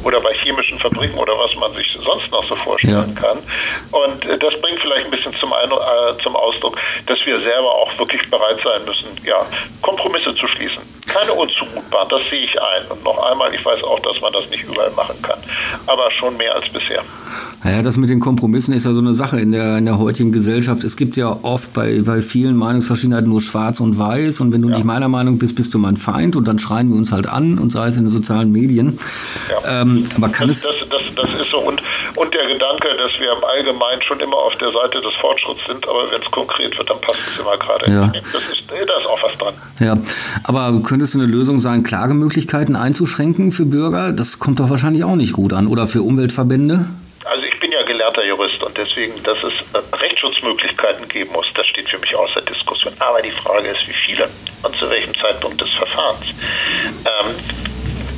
Oder 0.05 0.21
bei 0.21 0.35
chemischen 0.35 0.79
Fabriken 0.79 1.19
oder 1.19 1.39
was 1.39 1.55
man 1.57 1.73
sich 1.75 1.97
sonst 2.03 2.31
noch 2.31 2.45
so 2.45 2.55
vorstellen 2.57 3.15
ja. 3.15 3.21
kann. 3.21 3.39
Und 3.93 4.25
äh, 4.27 4.39
das 4.39 4.61
bringt 4.61 4.81
vielleicht 4.81 5.07
ein 5.07 5.11
bisschen 5.11 5.35
zum, 5.37 5.53
ein, 5.53 5.71
äh, 5.71 6.23
zum 6.23 6.37
Ausdruck, 6.37 6.79
dass 7.07 7.19
wir 7.25 7.41
selber 7.41 7.71
auch 7.71 7.99
wirklich 7.99 8.29
bereit 8.31 8.59
sein 8.63 8.85
müssen, 8.85 9.09
ja, 9.25 9.47
Kompromisse 9.83 10.35
zu 10.35 10.47
schließen. 10.49 10.83
Keine 11.09 11.33
unzumutbaren, 11.33 12.09
das 12.09 12.23
sehe 12.31 12.45
ich 12.45 12.61
ein. 12.65 12.91
Und 12.91 13.05
noch 13.05 13.19
einmal, 13.31 13.53
ich 13.55 13.65
weiß 13.65 13.83
auch, 13.85 14.01
dass 14.01 14.21
man 14.21 14.33
das 14.33 14.49
nicht 14.51 14.65
überall 14.65 14.91
machen 14.93 15.21
kann, 15.23 15.39
aber 15.87 16.11
schon 16.19 16.37
mehr 16.37 16.55
als 16.55 16.69
bisher. 16.73 17.03
Naja, 17.63 17.83
das 17.83 17.97
mit 17.97 18.11
den 18.11 18.21
Kompromissen 18.21 18.75
ist 18.75 18.85
ja 18.85 18.93
so 18.93 19.01
eine 19.01 19.15
Sache 19.15 19.41
in 19.41 19.53
der, 19.53 19.79
in 19.79 19.87
der 19.87 19.99
heutigen 19.99 20.33
Gesellschaft. 20.33 20.85
Es 20.85 20.97
gibt 20.97 21.17
ja 21.17 21.39
oft 21.43 21.73
bei, 21.73 22.03
bei 22.03 22.21
vielen 22.21 22.57
Meinungsverschiedenheiten 22.57 23.29
nur 23.29 23.41
schwarz 23.41 23.81
und 23.81 23.99
weiß. 23.99 24.41
Und 24.41 24.53
wenn 24.53 24.61
du 24.61 24.69
ja. 24.69 24.77
nicht 24.77 24.85
meiner 24.85 25.09
Meinung 25.09 25.39
bist, 25.39 25.57
bist 25.57 25.73
du 25.73 25.79
mein 25.79 25.97
Feind. 25.97 26.37
Und 26.37 26.47
dann 26.47 26.59
schreien 26.59 26.91
wir 26.91 26.97
uns 26.97 27.11
halt 27.11 27.27
an 27.27 27.59
und 27.59 27.73
sei 27.73 27.89
es 27.89 27.97
in 27.97 28.05
den 28.05 28.11
sozialen 28.11 28.53
Medien. 28.53 28.99
Ja. 29.51 29.83
Ähm, 29.83 30.05
aber 30.17 30.29
kann 30.29 30.49
das, 30.49 30.59
es. 30.59 30.63
Das, 30.65 30.89
das, 30.91 31.04
das 31.17 31.35
ist 31.35 31.51
so. 31.51 31.59
Und, 31.59 31.83
und 32.17 32.35
der 32.35 32.47
Gedanke, 32.47 32.89
dass 32.97 33.13
wir 33.19 33.33
im 33.33 33.45
Allgemeinen 33.45 34.03
schon 34.03 34.21
immer 34.21 34.37
auf 34.37 34.55
der 34.57 34.71
Seite 34.71 35.01
des 35.01 35.15
Fortschritts 35.21 35.67
sind, 35.67 35.89
aber 35.89 36.11
wenn 36.11 36.21
es 36.21 36.31
konkret 36.31 36.77
wird, 36.77 36.89
dann 36.91 37.01
passt 37.01 37.21
es 37.27 37.39
immer 37.39 37.57
gerade. 37.57 37.91
Ja. 37.91 38.13
Das 38.33 38.43
ist, 38.49 38.63
da 38.69 38.99
ist 38.99 39.07
auch 39.07 39.23
was 39.23 39.37
dran. 39.39 39.55
Ja, 39.81 39.97
aber 40.45 40.83
könnte 40.83 41.05
es 41.05 41.15
eine 41.15 41.27
Lösung 41.27 41.61
sein, 41.61 41.83
Klagemöglichkeiten 41.83 42.77
einzuschränken 42.77 43.53
für 43.53 43.67
Bürger? 43.67 44.13
Das 44.13 44.39
kommt 44.39 44.61
doch 44.61 44.71
wahrscheinlich 44.71 45.05
auch 45.05 45.17
nicht 45.17 45.33
gut 45.33 45.53
an. 45.53 45.67
Oder 45.67 45.87
für 45.87 46.03
Umweltverbände? 46.03 46.87
gelernter 47.85 48.25
Jurist 48.25 48.63
und 48.63 48.77
deswegen, 48.77 49.23
dass 49.23 49.39
es 49.43 49.53
äh, 49.73 49.97
Rechtsschutzmöglichkeiten 49.97 51.09
geben 51.09 51.33
muss, 51.33 51.47
das 51.55 51.67
steht 51.69 51.89
für 51.89 51.99
mich 51.99 52.15
außer 52.15 52.41
Diskussion. 52.43 52.93
Aber 52.99 53.23
die 53.23 53.31
Frage 53.31 53.69
ist, 53.69 53.89
wie 53.89 53.95
viele 54.07 54.29
und 54.63 54.77
zu 54.77 54.89
welchem 54.91 55.15
Zeitpunkt 55.15 55.61
des 55.61 55.71
Verfahrens. 55.71 56.27
Ähm, 57.05 57.35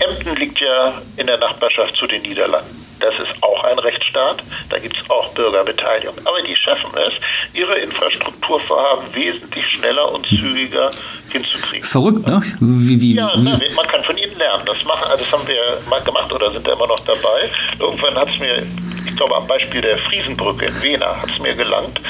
Emden 0.01 0.37
liegt 0.37 0.61
ja 0.61 1.01
in 1.17 1.27
der 1.27 1.39
Nachbarschaft 1.39 1.97
zu 1.97 2.07
den 2.07 2.23
Niederlanden. 2.23 2.85
Das 3.01 3.15
ist 3.19 3.43
auch 3.43 3.63
ein 3.65 3.79
Rechtsstaat, 3.79 4.43
da 4.71 4.79
gibt 4.79 4.97
es 4.97 5.11
auch 5.11 5.33
Bürgerbeteiligung. 5.35 6.15
Aber 6.25 6.41
die 6.43 6.57
schaffen 6.57 6.91
es, 6.97 7.13
ihre 7.53 7.79
Infrastrukturvorhaben 7.79 9.15
wesentlich 9.15 9.67
schneller 9.67 10.13
und 10.13 10.27
zügiger 10.27 10.91
hinzukriegen. 11.31 11.87
Verrückt, 11.87 12.27
ne? 12.27 12.41
Wie, 12.61 13.01
wie, 13.01 13.15
ja, 13.15 13.31
wie? 13.35 13.75
man 13.75 13.87
kann 13.87 14.03
von 14.03 14.17
ihnen 14.17 14.37
lernen. 14.39 14.63
Das, 14.65 14.83
machen, 14.85 15.09
das 15.11 15.31
haben 15.31 15.47
wir 15.47 15.79
mal 15.91 16.01
gemacht 16.01 16.33
oder 16.33 16.51
sind 16.51 16.67
da 16.67 16.73
immer 16.73 16.87
noch 16.87 17.01
dabei. 17.01 17.51
Irgendwann 17.79 18.15
hat 18.15 18.29
es 18.31 18.39
mir 18.39 18.63
ich 19.07 19.17
glaube, 19.17 19.37
am 19.37 19.47
Beispiel 19.47 19.81
der 19.81 19.99
Friesenbrücke 19.99 20.67
in 20.67 20.83
Wena 20.83 21.21
hat 21.21 21.31
es 21.31 21.39
mir 21.39 21.55
gelangt. 21.55 22.01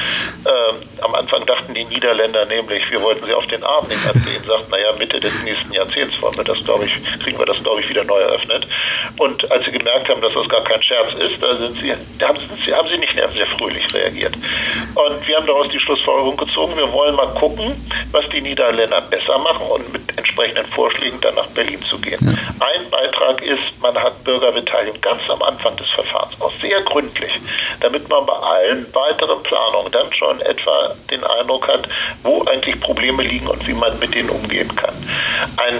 Ähm, 0.46 0.76
am 1.02 1.14
Anfang 1.14 1.44
dachten 1.46 1.74
die 1.74 1.84
Niederländer 1.84 2.44
nämlich, 2.46 2.90
wir 2.90 3.02
wollten 3.02 3.24
sie 3.26 3.34
auf 3.34 3.46
den 3.46 3.62
Arm 3.62 3.86
nehmen, 3.86 4.00
als 4.06 4.24
sie 4.24 4.34
ihnen 4.34 4.44
sagten, 4.44 4.70
naja, 4.70 4.92
Mitte 4.98 5.20
des 5.20 5.42
nächsten 5.42 5.72
Jahrzehnts 5.72 6.20
wollen 6.22 6.36
wir 6.36 6.44
das, 6.44 6.64
glaube 6.64 6.86
ich, 6.86 7.20
kriegen 7.20 7.38
wir 7.38 7.46
das, 7.46 7.62
glaube 7.62 7.80
ich, 7.80 7.88
wieder 7.88 8.04
neu 8.04 8.20
eröffnet. 8.20 8.66
Und 9.18 9.50
als 9.50 9.64
sie 9.64 9.72
gemerkt 9.72 10.08
haben, 10.08 10.20
dass 10.20 10.32
das 10.34 10.48
gar 10.48 10.64
kein 10.64 10.82
Scherz 10.82 11.14
ist, 11.14 11.42
da 11.42 11.54
sind 11.56 11.80
sie, 11.80 11.92
da 12.18 12.28
haben, 12.28 12.38
sie, 12.64 12.74
haben 12.74 12.88
sie 12.88 12.98
nicht 12.98 13.14
sehr, 13.14 13.28
sehr 13.28 13.46
fröhlich 13.58 13.94
reagiert. 13.94 14.34
Und 14.94 15.26
wir 15.26 15.36
haben 15.36 15.46
daraus 15.46 15.68
die 15.68 15.80
Schlussfolgerung 15.80 16.36
gezogen, 16.36 16.76
wir 16.76 16.90
wollen 16.92 17.14
mal 17.14 17.32
gucken, 17.34 17.74
was 18.12 18.28
die 18.30 18.40
Niederländer 18.40 19.00
besser 19.02 19.38
machen 19.38 19.66
und 19.66 19.92
mit 19.92 20.16
entsprechenden 20.16 20.66
Vorschlägen 20.66 21.20
dann 21.20 21.34
nach 21.34 21.46
Berlin 21.48 21.80
zu 21.82 21.98
gehen. 21.98 22.18
Ja. 22.20 22.66
Ein 22.66 22.88
Beitrag 22.90 23.42
ist, 23.42 23.80
man 23.80 23.96
hat 23.96 24.22
Bürgerbeteiligung 24.24 25.00
ganz 25.00 25.22
am 25.28 25.42
Anfang 25.42 25.76
des 25.76 25.88
Verfahrens, 25.90 26.40
auch 26.40 26.52
sehr 26.60 26.80
gründlich, 26.86 27.32
damit 27.80 28.08
man 28.08 28.24
bei 28.24 28.32
allen 28.32 28.86
weiteren 28.94 29.42
Planungen 29.42 29.92
dann 29.92 30.12
schon 30.14 30.40
etwa 30.40 30.94
den 31.10 31.22
Eindruck 31.22 31.68
hat, 31.68 31.88
wo 32.22 32.42
eigentlich 32.44 32.80
Probleme 32.80 33.22
liegen 33.22 33.46
und 33.46 33.66
wie 33.66 33.74
man 33.74 33.98
mit 33.98 34.14
denen 34.14 34.30
umgehen 34.30 34.74
kann. 34.74 34.94
Ein, 35.58 35.74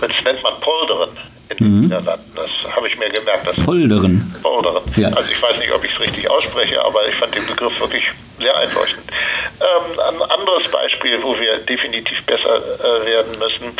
das 0.00 0.10
nennt 0.24 0.42
man 0.42 0.54
Polderen 0.60 1.10
in 1.50 1.56
den 1.56 1.74
mhm. 1.74 1.80
Niederlanden. 1.82 2.30
Das 2.36 2.74
habe 2.74 2.88
ich 2.88 2.98
mir 2.98 3.10
gemerkt. 3.10 3.46
Das 3.46 3.56
Polderen. 3.56 4.32
Polderen. 4.42 4.82
Ja. 4.96 5.08
Also 5.08 5.30
ich 5.30 5.42
weiß 5.42 5.58
nicht, 5.58 5.72
ob 5.72 5.84
ich 5.84 5.92
es 5.92 6.00
richtig 6.00 6.30
ausspreche, 6.30 6.82
aber 6.84 7.06
ich 7.08 7.14
fand 7.16 7.34
den 7.34 7.46
Begriff 7.46 7.78
wirklich 7.80 8.04
sehr 8.38 8.56
einleuchtend. 8.56 9.10
Ähm, 9.60 10.00
ein 10.00 10.30
anderes 10.30 10.70
Beispiel, 10.70 11.22
wo 11.22 11.38
wir 11.38 11.58
definitiv 11.58 12.22
besser 12.24 12.56
äh, 12.56 13.06
werden 13.06 13.38
müssen. 13.38 13.76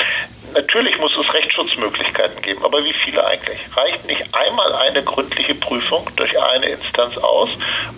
Natürlich 0.55 0.99
muss 0.99 1.13
es 1.17 1.33
Rechtsschutzmöglichkeiten 1.33 2.43
geben, 2.43 2.65
aber 2.65 2.83
wie 2.85 2.95
viele 3.05 3.25
eigentlich? 3.25 3.59
Reicht 3.77 4.07
nicht 4.07 4.23
einmal 4.35 4.73
eine 4.73 5.03
gründliche 5.03 5.55
Prüfung 5.55 6.09
durch 6.17 6.39
eine 6.41 6.67
Instanz 6.67 7.17
aus 7.19 7.49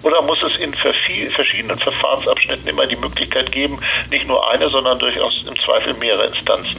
oder 0.03 0.23
muss 0.23 0.43
es 0.43 0.59
in 0.61 0.75
verschiedenen 0.75 1.79
Verfahrensabschnitten 1.79 2.69
immer 2.69 2.87
die 2.87 2.97
Möglichkeit 2.97 3.51
geben, 3.53 3.81
nicht 4.11 4.27
nur 4.27 4.49
eine, 4.51 4.69
sondern 4.69 4.99
durchaus 4.99 5.45
im 5.47 5.59
Zweifel 5.61 5.95
mehrere 5.95 6.27
Instanzen 6.27 6.77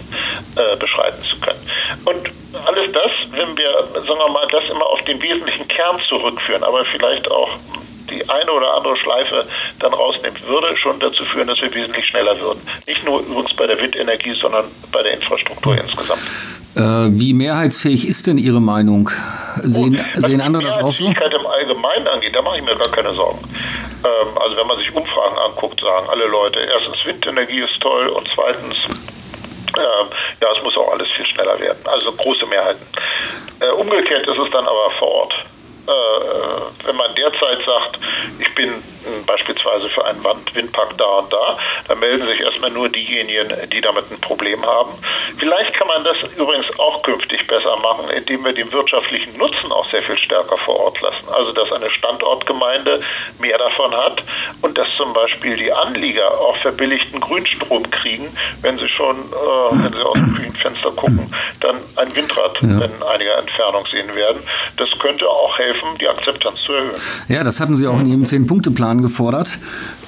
äh, 0.55 0.75
beschreiten 0.77 1.21
zu 1.23 1.39
können? 1.39 1.69
Und 2.05 2.31
alles 2.65 2.91
das, 2.91 3.11
wenn 3.31 3.57
wir, 3.57 3.87
sagen 3.93 4.19
wir 4.19 4.31
mal, 4.31 4.47
das 4.51 4.69
immer 4.69 4.85
auf 4.85 5.01
den 5.03 5.21
wesentlichen 5.21 5.67
Kern 5.67 5.99
zurückführen, 6.07 6.63
aber 6.63 6.85
vielleicht 6.85 7.29
auch 7.31 7.49
die 8.09 8.27
eine 8.29 8.51
oder 8.51 8.73
andere 8.75 8.97
Schleife 8.97 9.45
dann 9.79 9.93
rausnimmt, 9.93 10.45
würde 10.47 10.75
schon 10.77 10.99
dazu 10.99 11.23
führen, 11.25 11.47
dass 11.47 11.61
wir 11.61 11.73
wesentlich 11.73 12.05
schneller 12.07 12.39
würden. 12.39 12.61
Nicht 12.87 13.03
nur 13.05 13.19
übrigens 13.21 13.55
bei 13.55 13.67
der 13.67 13.79
Windenergie, 13.79 14.33
sondern 14.39 14.65
bei 14.91 15.03
der 15.03 15.13
Infrastruktur 15.13 15.77
insgesamt. 15.77 16.21
Äh, 16.75 16.81
wie 16.81 17.33
mehrheitsfähig 17.33 18.07
ist 18.07 18.25
denn 18.25 18.37
Ihre 18.37 18.59
Meinung? 18.59 19.09
Sehen, 19.61 19.95
Gut, 19.95 20.25
sehen 20.25 20.41
andere 20.41 20.63
das 20.63 20.77
auch 20.77 20.93
so? 20.93 21.05
Was 21.05 21.29
die 21.29 21.35
im 21.35 21.45
Allgemeinen 21.45 22.07
angeht, 22.07 22.35
da 22.35 22.41
mache 22.41 22.57
ich 22.57 22.63
mir 22.63 22.75
gar 22.75 22.89
keine 22.89 23.13
Sorgen. 23.13 23.39
Ähm, 24.03 24.37
also 24.37 24.57
wenn 24.57 24.67
man 24.67 24.77
sich 24.79 24.93
Umfragen 24.93 25.37
anguckt, 25.37 25.79
sagen 25.79 26.07
alle 26.09 26.25
Leute, 26.25 26.59
erstens 26.59 27.05
Windenergie 27.05 27.59
ist 27.59 27.79
toll 27.79 28.07
und 28.07 28.27
zweitens 28.33 28.75
ähm, 29.77 30.07
ja, 30.41 30.47
es 30.55 30.63
muss 30.63 30.77
auch 30.77 30.91
alles 30.91 31.09
viel 31.11 31.25
schneller 31.27 31.59
werden. 31.59 31.79
Also 31.85 32.11
große 32.11 32.45
Mehrheiten. 32.45 32.85
Äh, 33.59 33.69
umgekehrt 33.71 34.27
ist 34.27 34.37
es 34.37 34.51
dann 34.51 34.65
aber 34.65 34.91
vor 34.99 35.07
Ort. 35.07 35.33
Äh, 35.85 36.85
wenn 36.85 36.95
man 36.95 37.13
derzeit 37.15 37.65
sagt, 37.65 37.99
ich 38.39 38.55
bin 38.55 38.81
beispielsweise 39.25 39.89
für 39.89 40.05
einen 40.05 40.23
Windpark 40.53 40.97
da 40.97 41.05
und 41.19 41.31
da, 41.31 41.57
dann 41.87 41.99
melden 41.99 42.25
sich 42.25 42.39
erstmal 42.39 42.71
nur 42.71 42.89
diejenigen, 42.89 43.69
die 43.69 43.81
damit 43.81 44.09
ein 44.11 44.19
Problem 44.21 44.65
haben. 44.65 44.91
Vielleicht 45.37 45.73
kann 45.73 45.87
man 45.87 46.03
das 46.03 46.17
übrigens 46.37 46.67
auch 46.79 47.03
künftig 47.03 47.45
besser 47.47 47.75
machen, 47.77 48.09
indem 48.09 48.45
wir 48.45 48.53
den 48.53 48.71
wirtschaftlichen 48.71 49.37
Nutzen 49.37 49.71
auch 49.71 49.89
sehr 49.91 50.01
viel 50.03 50.17
stärker 50.17 50.57
vor 50.57 50.79
Ort 50.79 51.01
lassen. 51.01 51.27
Also 51.31 51.51
dass 51.51 51.71
eine 51.71 51.89
Standortgemeinde 51.91 53.01
mehr 53.39 53.57
davon 53.57 53.93
hat 53.93 54.23
und 54.61 54.77
dass 54.77 54.87
zum 54.97 55.13
Beispiel 55.13 55.57
die 55.57 55.71
Anlieger 55.71 56.29
auch 56.39 56.57
verbilligten 56.57 57.19
Grünstrom 57.19 57.89
kriegen, 57.91 58.27
wenn 58.61 58.77
sie 58.77 58.89
schon, 58.89 59.17
äh, 59.17 59.83
wenn 59.83 59.93
sie 59.93 60.01
aus 60.01 60.13
dem 60.13 60.35
Küchenfenster 60.35 60.91
gucken, 60.91 61.33
dann 61.59 61.77
ein 61.97 62.15
Windrad 62.15 62.61
ja. 62.61 62.85
in 62.85 63.03
einiger 63.03 63.37
Entfernung 63.37 63.85
sehen 63.87 64.13
werden. 64.15 64.43
Das 64.77 64.89
könnte 64.99 65.27
auch 65.27 65.57
helfen 65.57 65.73
helfen, 65.73 65.97
die 65.99 66.07
Akzeptanz 66.07 66.59
zu 66.65 66.73
erhöhen. 66.73 66.95
Ja, 67.27 67.43
das 67.43 67.59
hatten 67.59 67.75
Sie 67.75 67.87
auch 67.87 67.99
in 67.99 68.07
Ihrem 68.07 68.25
Zehn-Punkte-Plan 68.25 68.92
gefordert. 69.01 69.59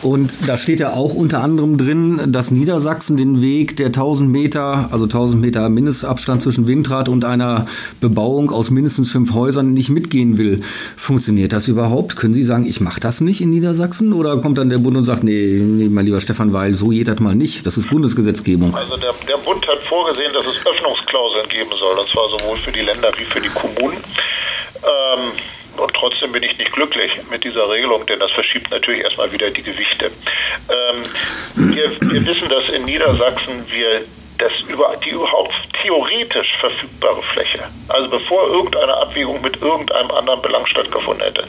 Und 0.01 0.47
da 0.47 0.57
steht 0.57 0.79
ja 0.79 0.93
auch 0.93 1.13
unter 1.13 1.41
anderem 1.41 1.77
drin, 1.77 2.31
dass 2.31 2.51
Niedersachsen 2.51 3.17
den 3.17 3.41
Weg 3.41 3.75
der 3.77 3.87
1000 3.87 4.29
Meter, 4.29 4.89
also 4.91 5.05
1000 5.05 5.41
Meter 5.41 5.67
Mindestabstand 5.69 6.41
zwischen 6.41 6.67
Windrad 6.67 7.09
und 7.09 7.25
einer 7.25 7.65
Bebauung 8.01 8.51
aus 8.51 8.69
mindestens 8.69 9.11
fünf 9.11 9.33
Häusern 9.33 9.73
nicht 9.73 9.89
mitgehen 9.89 10.37
will. 10.37 10.61
Funktioniert 10.95 11.53
das 11.53 11.67
überhaupt? 11.67 12.17
Können 12.17 12.33
Sie 12.33 12.43
sagen, 12.43 12.65
ich 12.67 12.81
mache 12.81 12.99
das 12.99 13.21
nicht 13.21 13.41
in 13.41 13.49
Niedersachsen? 13.49 14.13
Oder 14.13 14.37
kommt 14.37 14.57
dann 14.57 14.69
der 14.69 14.77
Bund 14.77 14.95
und 14.95 15.05
sagt, 15.05 15.23
nee, 15.23 15.59
nee 15.59 15.89
mein 15.89 16.05
lieber 16.05 16.21
Stefan 16.21 16.53
Weil, 16.53 16.75
so 16.75 16.89
geht 16.89 17.07
das 17.07 17.19
mal 17.19 17.35
nicht. 17.35 17.65
Das 17.65 17.77
ist 17.77 17.89
Bundesgesetzgebung. 17.89 18.75
Also 18.75 18.97
der, 18.97 19.13
der 19.27 19.37
Bund 19.37 19.67
hat 19.67 19.79
vorgesehen, 19.89 20.31
dass 20.33 20.45
es 20.45 20.65
Öffnungsklauseln 20.65 21.49
geben 21.49 21.71
soll, 21.79 21.97
und 21.97 22.07
zwar 22.09 22.29
sowohl 22.29 22.57
für 22.57 22.71
die 22.71 22.81
Länder 22.81 23.11
wie 23.17 23.23
für 23.23 23.41
die 23.41 23.49
Kommunen. 23.49 23.97
Ähm, 24.83 25.31
und 25.79 25.93
trotzdem 25.93 26.31
bin 26.31 26.43
ich 26.43 26.57
nicht 26.57 26.71
glücklich 26.71 27.11
mit 27.29 27.43
dieser 27.43 27.69
Regelung, 27.69 28.05
denn 28.05 28.19
das 28.19 28.31
verschiebt 28.31 28.69
natürlich 28.71 29.03
erstmal 29.03 29.31
wieder 29.31 29.49
die 29.51 29.63
Gewichte. 29.63 30.11
Ähm, 30.69 31.03
wir, 31.73 31.91
wir 32.01 32.25
wissen, 32.25 32.49
dass 32.49 32.69
in 32.69 32.85
Niedersachsen 32.85 33.65
wir 33.69 34.01
das 34.37 34.51
über 34.67 34.95
die 35.03 35.09
überhaupt 35.09 35.53
theoretisch 35.81 36.47
verfügbare 36.59 37.21
Fläche, 37.33 37.63
also 37.89 38.09
bevor 38.09 38.47
irgendeine 38.47 38.93
Abwägung 38.97 39.41
mit 39.41 39.61
irgendeinem 39.61 40.11
anderen 40.11 40.41
Belang 40.41 40.65
stattgefunden 40.67 41.23
hätte, 41.25 41.43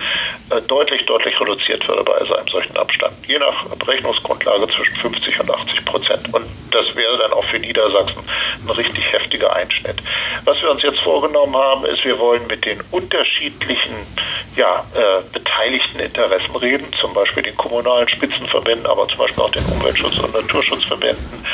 äh, 0.50 0.61
deutlich, 0.69 1.05
deutlich 1.07 1.38
reduziert 1.40 1.87
würde 1.88 2.05
bei 2.05 2.16
einem 2.19 2.49
solchen 2.49 2.76
Abstand. 2.76 3.14
Je 3.26 3.38
nach 3.38 3.64
Berechnungsgrundlage 3.76 4.66
zwischen 4.69 4.97
50 4.97 5.40
und 5.40 5.50
80 5.50 5.85
Prozent. 5.85 6.35
Und 6.35 6.47
das 6.71 6.95
wäre 6.95 7.16
dann 7.19 7.33
auch 7.33 7.45
für 7.47 7.59
Niedersachsen 7.59 8.23
ein 8.62 8.71
richtig 8.71 9.12
heftiger 9.12 9.55
Einschnitt. 9.55 10.02
Was 10.45 10.61
wir 10.61 10.71
uns 10.71 10.83
jetzt 10.83 11.00
vorgenommen 11.00 11.57
haben, 11.57 11.85
ist, 11.87 12.05
wir 12.05 12.19
wollen 12.19 12.47
mit 12.47 12.64
den 12.64 12.83
unterschiedlichen 12.90 13.95
ja, 14.57 14.85
äh, 14.95 15.23
beteiligten 15.33 16.00
Interessen 16.00 16.57
reden, 16.57 16.87
zum 17.00 17.14
Beispiel 17.14 17.43
den 17.43 17.57
kommunalen 17.57 18.09
Spitzenverbänden, 18.09 18.87
aber 18.87 19.09
zum 19.09 19.19
Beispiel 19.19 19.43
auch 19.43 19.50
den 19.50 19.64
Umweltschutz- 19.64 20.21
und 20.21 20.35
Naturschutzverbänden 20.35 21.47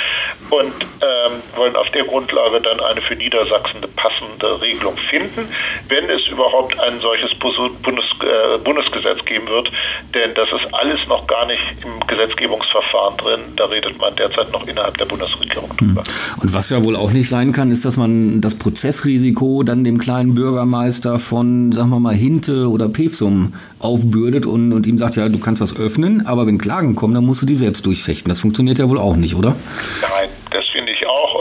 und 0.53 0.85
ähm, 1.01 1.41
wollen 1.57 1.75
auf 1.77 1.89
der 1.91 2.05
Grundlage 2.05 2.61
dann 2.61 2.79
eine 2.81 3.01
für 3.01 3.17
Niedersachsen 3.17 3.81
passende 3.97 4.61
Regelung 4.61 4.95
finden, 5.09 5.49
wenn 5.89 6.11
es 6.11 6.27
überhaupt 6.31 6.79
ein 6.79 7.01
solches 7.01 7.31
Bundes, 7.39 8.05
äh, 8.21 8.59
Bundesgesetz 8.59 9.25
geben 9.25 9.49
wird. 9.49 9.71
Denn 10.15 10.35
das 10.35 10.49
ist 10.53 10.75
alles 10.75 11.01
noch 11.09 11.27
gar 11.27 11.47
nicht 11.47 11.63
im 11.83 12.07
Gesetzgebungsverfahren 12.07 13.17
drin. 13.17 13.41
Da 13.57 13.65
redet 13.65 13.99
man 13.99 14.15
derzeit 14.15 14.53
noch 14.53 14.67
innerhalb 14.67 14.99
der 14.99 15.07
Bundesregierung 15.07 15.75
drüber. 15.79 16.03
Hm. 16.03 16.43
Und 16.43 16.53
was 16.53 16.69
ja 16.69 16.85
wohl 16.85 16.97
auch 16.97 17.13
nicht 17.13 17.31
sein 17.31 17.53
kann, 17.53 17.71
ist, 17.71 17.87
dass 17.87 17.97
man 17.97 18.43
das 18.43 18.55
Prozessrisiko 18.55 19.63
dann 19.63 19.85
dem 19.85 19.97
kleinen 19.97 20.35
Bürgermeister 20.35 21.19
von, 21.19 21.73
sagen 21.73 21.89
wir 21.89 22.01
mal, 22.01 22.15
Hinte 22.15 22.69
oder 22.69 22.91
Pevsum 22.91 23.55
aufbürdet 23.79 24.45
und, 24.45 24.75
und 24.75 24.87
ihm 24.87 24.99
sagt, 24.99 25.17
ja, 25.17 25.31
du 25.31 25.39
kannst 25.39 25.63
das 25.63 25.79
öffnen, 25.79 26.27
aber 26.27 26.47
wenn 26.47 26.59
Klagen 26.59 26.95
kommen, 26.95 27.15
dann 27.15 27.25
musst 27.25 27.41
du 27.41 27.47
die 27.47 27.55
selbst 27.55 27.87
durchfechten. 27.87 28.29
Das 28.29 28.41
funktioniert 28.41 28.79
ja 28.79 28.91
wohl 28.91 28.99
auch 28.99 29.17
nicht, 29.17 29.35
oder? 29.35 29.57
Nein, 30.03 30.29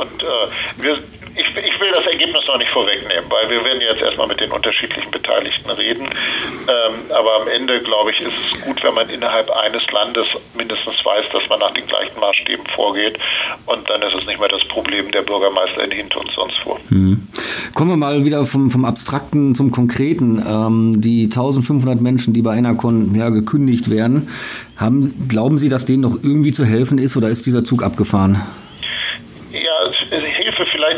und 0.01 0.23
äh, 0.23 0.81
wir, 0.81 0.97
ich, 1.35 1.47
ich, 1.47 1.79
will 1.79 1.91
das 1.93 2.05
Ergebnis 2.05 2.41
noch 2.47 2.57
nicht 2.57 2.71
vorwegnehmen, 2.71 3.29
weil 3.29 3.49
wir 3.49 3.63
werden 3.63 3.81
jetzt 3.81 4.01
erstmal 4.01 4.27
mit 4.27 4.39
den 4.39 4.51
unterschiedlichen 4.51 5.11
Beteiligten 5.11 5.69
reden. 5.69 6.05
Ähm, 6.05 6.93
aber 7.13 7.41
am 7.41 7.47
Ende, 7.47 7.79
glaube 7.81 8.11
ich, 8.11 8.19
ist 8.19 8.33
es 8.45 8.61
gut, 8.61 8.83
wenn 8.83 8.95
man 8.95 9.07
innerhalb 9.09 9.49
eines 9.51 9.83
Landes 9.91 10.25
mindestens 10.55 10.95
weiß, 11.05 11.25
dass 11.31 11.47
man 11.49 11.59
nach 11.59 11.71
den 11.73 11.85
gleichen 11.85 12.19
Maßstäben 12.19 12.65
vorgeht. 12.75 13.19
Und 13.67 13.87
dann 13.89 14.01
ist 14.01 14.15
es 14.19 14.25
nicht 14.25 14.39
mehr 14.39 14.49
das 14.49 14.67
Problem 14.69 15.11
der 15.11 15.21
Bürgermeister 15.21 15.83
in 15.83 15.91
Hint 15.91 16.15
und 16.15 16.31
sonst 16.31 16.57
wo. 16.65 16.79
Mhm. 16.89 17.27
Kommen 17.75 17.91
wir 17.91 17.97
mal 17.97 18.25
wieder 18.25 18.45
vom, 18.45 18.71
vom 18.71 18.85
Abstrakten 18.85 19.53
zum 19.53 19.69
Konkreten. 19.69 20.43
Ähm, 20.45 20.99
die 20.99 21.25
1500 21.25 22.01
Menschen, 22.01 22.33
die 22.33 22.41
bei 22.41 22.57
Enercon 22.57 23.13
ja, 23.13 23.29
gekündigt 23.29 23.91
werden, 23.91 24.29
haben, 24.77 25.27
glauben 25.27 25.59
Sie, 25.59 25.69
dass 25.69 25.85
denen 25.85 26.01
noch 26.01 26.17
irgendwie 26.23 26.51
zu 26.51 26.65
helfen 26.65 26.97
ist 26.97 27.15
oder 27.15 27.29
ist 27.29 27.45
dieser 27.45 27.63
Zug 27.63 27.83
abgefahren? 27.83 28.41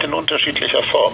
In 0.04 0.14
unterschiedlicher 0.14 0.84
Form. 0.84 1.14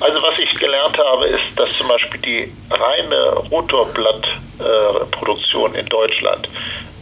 Also 0.00 0.20
was 0.20 0.36
ich 0.40 0.50
gelernt 0.58 0.98
habe, 0.98 1.28
ist, 1.28 1.56
dass 1.56 1.70
zum 1.78 1.86
Beispiel 1.86 2.20
die 2.20 2.52
reine 2.68 3.34
Rotorblattproduktion 3.50 5.76
in 5.76 5.86
Deutschland 5.86 6.48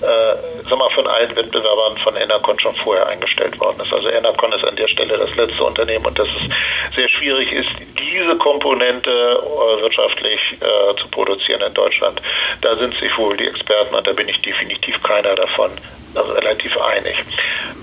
äh, 0.03 0.37
sag 0.69 0.79
mal, 0.79 0.91
von 0.91 1.07
allen 1.07 1.35
Wettbewerbern 1.35 1.97
von 1.99 2.17
Enercon 2.17 2.59
schon 2.61 2.75
vorher 2.77 3.07
eingestellt 3.07 3.59
worden 3.61 3.81
ist. 3.81 3.93
Also 3.93 4.09
Enercon 4.09 4.53
ist 4.53 4.65
an 4.65 4.77
der 4.77 4.89
Stelle 4.89 5.17
das 5.17 5.35
letzte 5.37 5.65
Unternehmen 5.65 6.07
und 6.07 6.19
dass 6.19 6.29
es 6.29 6.95
sehr 6.95 7.09
schwierig 7.09 7.53
ist, 7.53 7.71
diese 7.99 8.37
Komponente 8.37 9.11
äh, 9.11 9.83
wirtschaftlich 9.83 10.41
äh, 10.61 10.97
zu 11.01 11.09
produzieren 11.09 11.63
in 11.63 11.75
Deutschland. 11.75 12.21
Da 12.61 12.77
sind 12.77 12.95
sich 12.99 13.17
wohl 13.17 13.37
die 13.37 13.47
Experten, 13.47 13.95
und 13.95 14.07
da 14.07 14.13
bin 14.13 14.29
ich 14.29 14.41
definitiv 14.43 15.03
keiner 15.03 15.35
davon, 15.35 15.71
also 16.15 16.33
relativ 16.33 16.77
einig. 16.81 17.17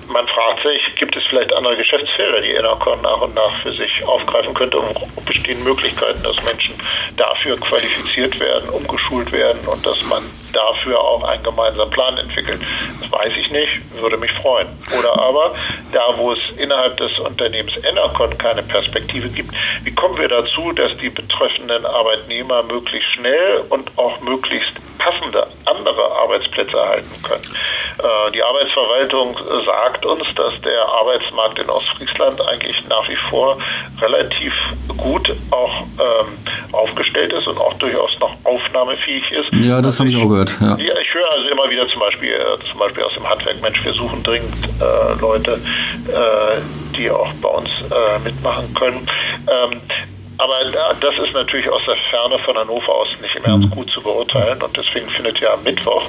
Man 0.07 0.27
fragt 0.27 0.63
sich, 0.63 0.95
gibt 0.95 1.15
es 1.15 1.23
vielleicht 1.29 1.53
andere 1.53 1.77
Geschäftsfelder, 1.77 2.41
die 2.41 2.51
Enercon 2.51 3.01
nach 3.01 3.21
und 3.21 3.35
nach 3.35 3.61
für 3.61 3.71
sich 3.71 4.03
aufgreifen 4.05 4.53
könnte? 4.53 4.77
Und 4.79 5.25
bestehen 5.25 5.63
Möglichkeiten, 5.63 6.21
dass 6.23 6.43
Menschen 6.43 6.75
dafür 7.15 7.57
qualifiziert 7.59 8.39
werden, 8.39 8.69
umgeschult 8.69 9.31
werden 9.31 9.59
und 9.67 9.85
dass 9.85 10.01
man 10.05 10.23
dafür 10.53 10.99
auch 10.99 11.23
einen 11.23 11.43
gemeinsamen 11.43 11.91
Plan 11.91 12.08
entwickelt? 12.17 12.61
Das 13.01 13.11
weiß 13.11 13.33
ich 13.37 13.51
nicht, 13.51 14.01
würde 14.01 14.17
mich 14.17 14.31
freuen. 14.33 14.67
Oder 14.97 15.19
aber, 15.19 15.55
da 15.91 16.17
wo 16.17 16.33
es 16.33 16.39
innerhalb 16.57 16.97
des 16.97 17.17
Unternehmens 17.19 17.73
Enercon 17.83 18.37
keine 18.37 18.63
Perspektive 18.63 19.29
gibt, 19.29 19.53
wie 19.83 19.93
kommen 19.93 20.17
wir 20.17 20.27
dazu, 20.27 20.71
dass 20.73 20.95
die 20.97 21.09
betreffenden 21.09 21.85
Arbeitnehmer 21.85 22.63
möglichst 22.63 23.09
schnell 23.13 23.63
und 23.69 23.89
auch 23.97 24.19
möglichst 24.21 24.73
passende 24.97 25.47
andere 25.65 26.11
Arbeitsplätze 26.23 26.77
erhalten 26.77 27.23
können? 27.23 27.43
Äh, 27.99 28.31
die 28.31 28.43
Arbeitsverwaltung 28.43 29.37
sagt 29.65 30.05
uns, 30.05 30.23
dass 30.35 30.53
der 30.61 30.85
Arbeitsmarkt 30.87 31.59
in 31.59 31.69
Ostfriesland 31.69 32.47
eigentlich 32.47 32.77
nach 32.87 33.07
wie 33.09 33.17
vor 33.29 33.57
relativ 34.01 34.53
gut 34.97 35.33
auch 35.51 35.81
ähm, 35.99 36.37
aufgestellt 36.71 37.33
ist 37.33 37.47
und 37.47 37.57
auch 37.57 37.73
durchaus 37.75 38.09
noch 38.19 38.35
aufnahmefähig 38.43 39.31
ist. 39.31 39.51
Ja, 39.53 39.81
das 39.81 39.99
also 39.99 39.99
habe 39.99 40.09
ich 40.09 40.17
auch 40.17 40.29
gehört. 40.29 40.53
Ja. 40.61 40.77
ich 40.77 41.13
höre 41.13 41.31
also 41.37 41.49
immer 41.49 41.69
wieder 41.69 41.87
zum 41.87 41.98
Beispiel, 41.99 42.33
äh, 42.33 42.69
zum 42.69 42.79
Beispiel 42.79 43.03
aus 43.03 43.13
dem 43.13 43.29
Handwerk, 43.29 43.61
Mensch, 43.61 43.83
wir 43.83 43.93
suchen 43.93 44.23
dringend 44.23 44.55
äh, 44.79 45.19
Leute, 45.19 45.59
äh, 46.07 46.95
die 46.97 47.09
auch 47.09 47.31
bei 47.41 47.49
uns 47.49 47.69
äh, 47.69 48.19
mitmachen 48.19 48.73
können. 48.73 49.07
Ähm, 49.47 49.81
aber 50.39 50.55
das 51.01 51.15
ist 51.27 51.34
natürlich 51.34 51.69
aus 51.69 51.81
der 51.86 51.98
Ferne 52.10 52.39
von 52.39 52.55
Hannover 52.55 52.96
aus 52.96 53.10
nicht 53.22 53.36
im 53.36 53.43
Ernst 53.43 53.69
mhm. 53.69 53.75
gut 53.75 53.89
zu 53.91 54.01
beurteilen. 54.01 54.62
Und 54.62 54.75
deswegen 54.75 55.10
findet 55.10 55.38
ja 55.39 55.53
am 55.53 55.63
Mittwoch 55.63 56.03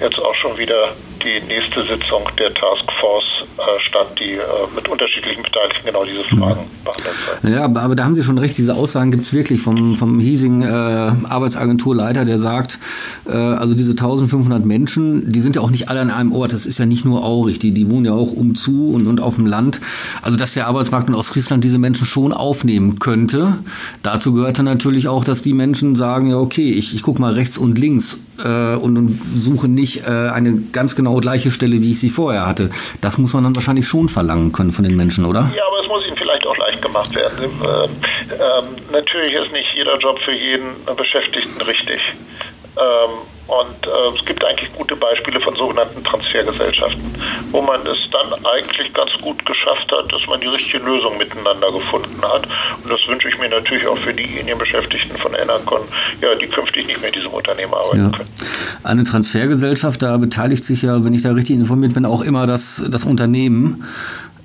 jetzt 0.00 0.18
auch 0.18 0.34
schon 0.34 0.56
wieder 0.58 0.90
die 1.24 1.40
nächste 1.46 1.82
Sitzung 1.82 2.22
der 2.38 2.52
Taskforce 2.52 3.44
äh, 3.56 3.80
statt, 3.88 4.08
die 4.18 4.32
äh, 4.32 4.40
mit 4.74 4.88
unterschiedlichen 4.88 5.42
Beteiligten 5.42 5.86
genau 5.86 6.04
diese 6.04 6.24
Fragen 6.24 6.60
mhm. 6.60 6.84
behandelt 6.84 7.14
soll. 7.42 7.50
Ja, 7.50 7.64
aber, 7.64 7.80
aber, 7.80 7.94
da 7.94 8.04
haben 8.04 8.14
Sie 8.14 8.22
schon 8.22 8.38
recht, 8.38 8.56
diese 8.58 8.74
Aussagen 8.74 9.10
gibt 9.10 9.24
es 9.24 9.32
wirklich 9.32 9.60
vom, 9.60 9.96
vom 9.96 10.20
hiesigen 10.20 10.62
äh, 10.62 10.66
Arbeitsagenturleiter, 10.66 12.24
der 12.24 12.38
sagt, 12.38 12.78
äh, 13.26 13.32
also 13.32 13.74
diese 13.74 13.92
1500 13.92 14.64
Menschen, 14.64 15.32
die 15.32 15.40
sind 15.40 15.56
ja 15.56 15.62
auch 15.62 15.70
nicht 15.70 15.88
alle 15.88 16.00
an 16.00 16.10
einem 16.10 16.32
Ort, 16.32 16.52
das 16.52 16.66
ist 16.66 16.78
ja 16.78 16.86
nicht 16.86 17.04
nur 17.04 17.24
Aurich, 17.24 17.58
die, 17.58 17.72
die 17.72 17.88
wohnen 17.88 18.06
ja 18.06 18.12
auch 18.12 18.32
umzu 18.32 18.92
und, 18.94 19.06
und 19.06 19.20
auf 19.20 19.36
dem 19.36 19.46
Land. 19.46 19.80
Also 20.22 20.36
dass 20.36 20.54
der 20.54 20.66
Arbeitsmarkt 20.66 21.08
in 21.08 21.14
Ostfriesland 21.14 21.64
diese 21.64 21.78
Menschen 21.78 22.06
schon 22.06 22.32
aufnehmen 22.32 22.98
könnte. 22.98 23.58
Dazu 24.02 24.34
gehörte 24.34 24.62
natürlich 24.62 25.08
auch, 25.08 25.24
dass 25.24 25.42
die 25.42 25.52
Menschen 25.52 25.96
sagen, 25.96 26.28
ja 26.28 26.36
okay, 26.36 26.70
ich, 26.70 26.94
ich 26.94 27.02
gucke 27.02 27.20
mal 27.20 27.34
rechts 27.34 27.58
und 27.58 27.78
links 27.78 28.20
äh, 28.44 28.74
und, 28.74 28.96
und, 28.96 29.20
suche 29.36 29.68
nicht 29.68 30.06
äh, 30.06 30.10
eine 30.10 30.62
ganz 30.72 30.96
genau 30.96 31.16
gleiche 31.16 31.50
Stelle, 31.50 31.80
wie 31.80 31.92
ich 31.92 32.00
sie 32.00 32.10
vorher 32.10 32.46
hatte. 32.46 32.70
Das 33.00 33.18
muss 33.18 33.32
man 33.34 33.44
dann 33.44 33.54
wahrscheinlich 33.54 33.86
schon 33.86 34.08
verlangen 34.08 34.52
können 34.52 34.72
von 34.72 34.84
den 34.84 34.96
Menschen, 34.96 35.24
oder? 35.24 35.50
Ja, 35.54 35.62
aber 35.66 35.82
es 35.82 35.88
muss 35.88 36.06
ihnen 36.06 36.16
vielleicht 36.16 36.46
auch 36.46 36.56
leicht 36.56 36.82
gemacht 36.82 37.14
werden. 37.14 37.44
Ähm, 37.44 37.90
ähm, 38.32 38.64
natürlich 38.92 39.32
ist 39.34 39.52
nicht 39.52 39.68
jeder 39.74 39.98
Job 39.98 40.18
für 40.20 40.32
jeden 40.32 40.68
Beschäftigten 40.96 41.60
richtig. 41.62 42.00
Ähm, 42.76 43.26
und 43.50 43.84
äh, 43.84 44.16
es 44.16 44.24
gibt 44.24 44.44
eigentlich 44.44 44.72
gute 44.74 44.94
Beispiele 44.94 45.40
von 45.40 45.56
sogenannten 45.56 46.04
Transfergesellschaften, 46.04 47.02
wo 47.50 47.60
man 47.60 47.80
es 47.80 47.98
dann 48.12 48.32
eigentlich 48.46 48.94
ganz 48.94 49.10
gut 49.20 49.44
geschafft 49.44 49.90
hat, 49.90 50.12
dass 50.12 50.24
man 50.28 50.40
die 50.40 50.46
richtige 50.46 50.78
Lösung 50.78 51.18
miteinander 51.18 51.72
gefunden 51.72 52.22
hat. 52.22 52.46
Und 52.84 52.90
das 52.90 53.00
wünsche 53.08 53.28
ich 53.28 53.38
mir 53.40 53.48
natürlich 53.48 53.86
auch 53.88 53.98
für 53.98 54.14
diejenigen 54.14 54.56
Beschäftigten 54.56 55.16
von 55.18 55.34
Enercon, 55.34 55.80
ja, 56.20 56.32
die 56.36 56.46
künftig 56.46 56.86
nicht 56.86 57.00
mehr 57.00 57.08
in 57.08 57.14
diesem 57.14 57.32
Unternehmen 57.32 57.74
arbeiten 57.74 58.12
ja. 58.12 58.16
können. 58.16 58.30
Eine 58.84 59.02
Transfergesellschaft, 59.02 60.00
da 60.00 60.16
beteiligt 60.16 60.64
sich 60.64 60.82
ja, 60.82 61.04
wenn 61.04 61.12
ich 61.12 61.22
da 61.22 61.32
richtig 61.32 61.56
informiert 61.56 61.94
bin, 61.94 62.06
auch 62.06 62.20
immer 62.20 62.46
das, 62.46 62.84
das 62.88 63.04
Unternehmen. 63.04 63.84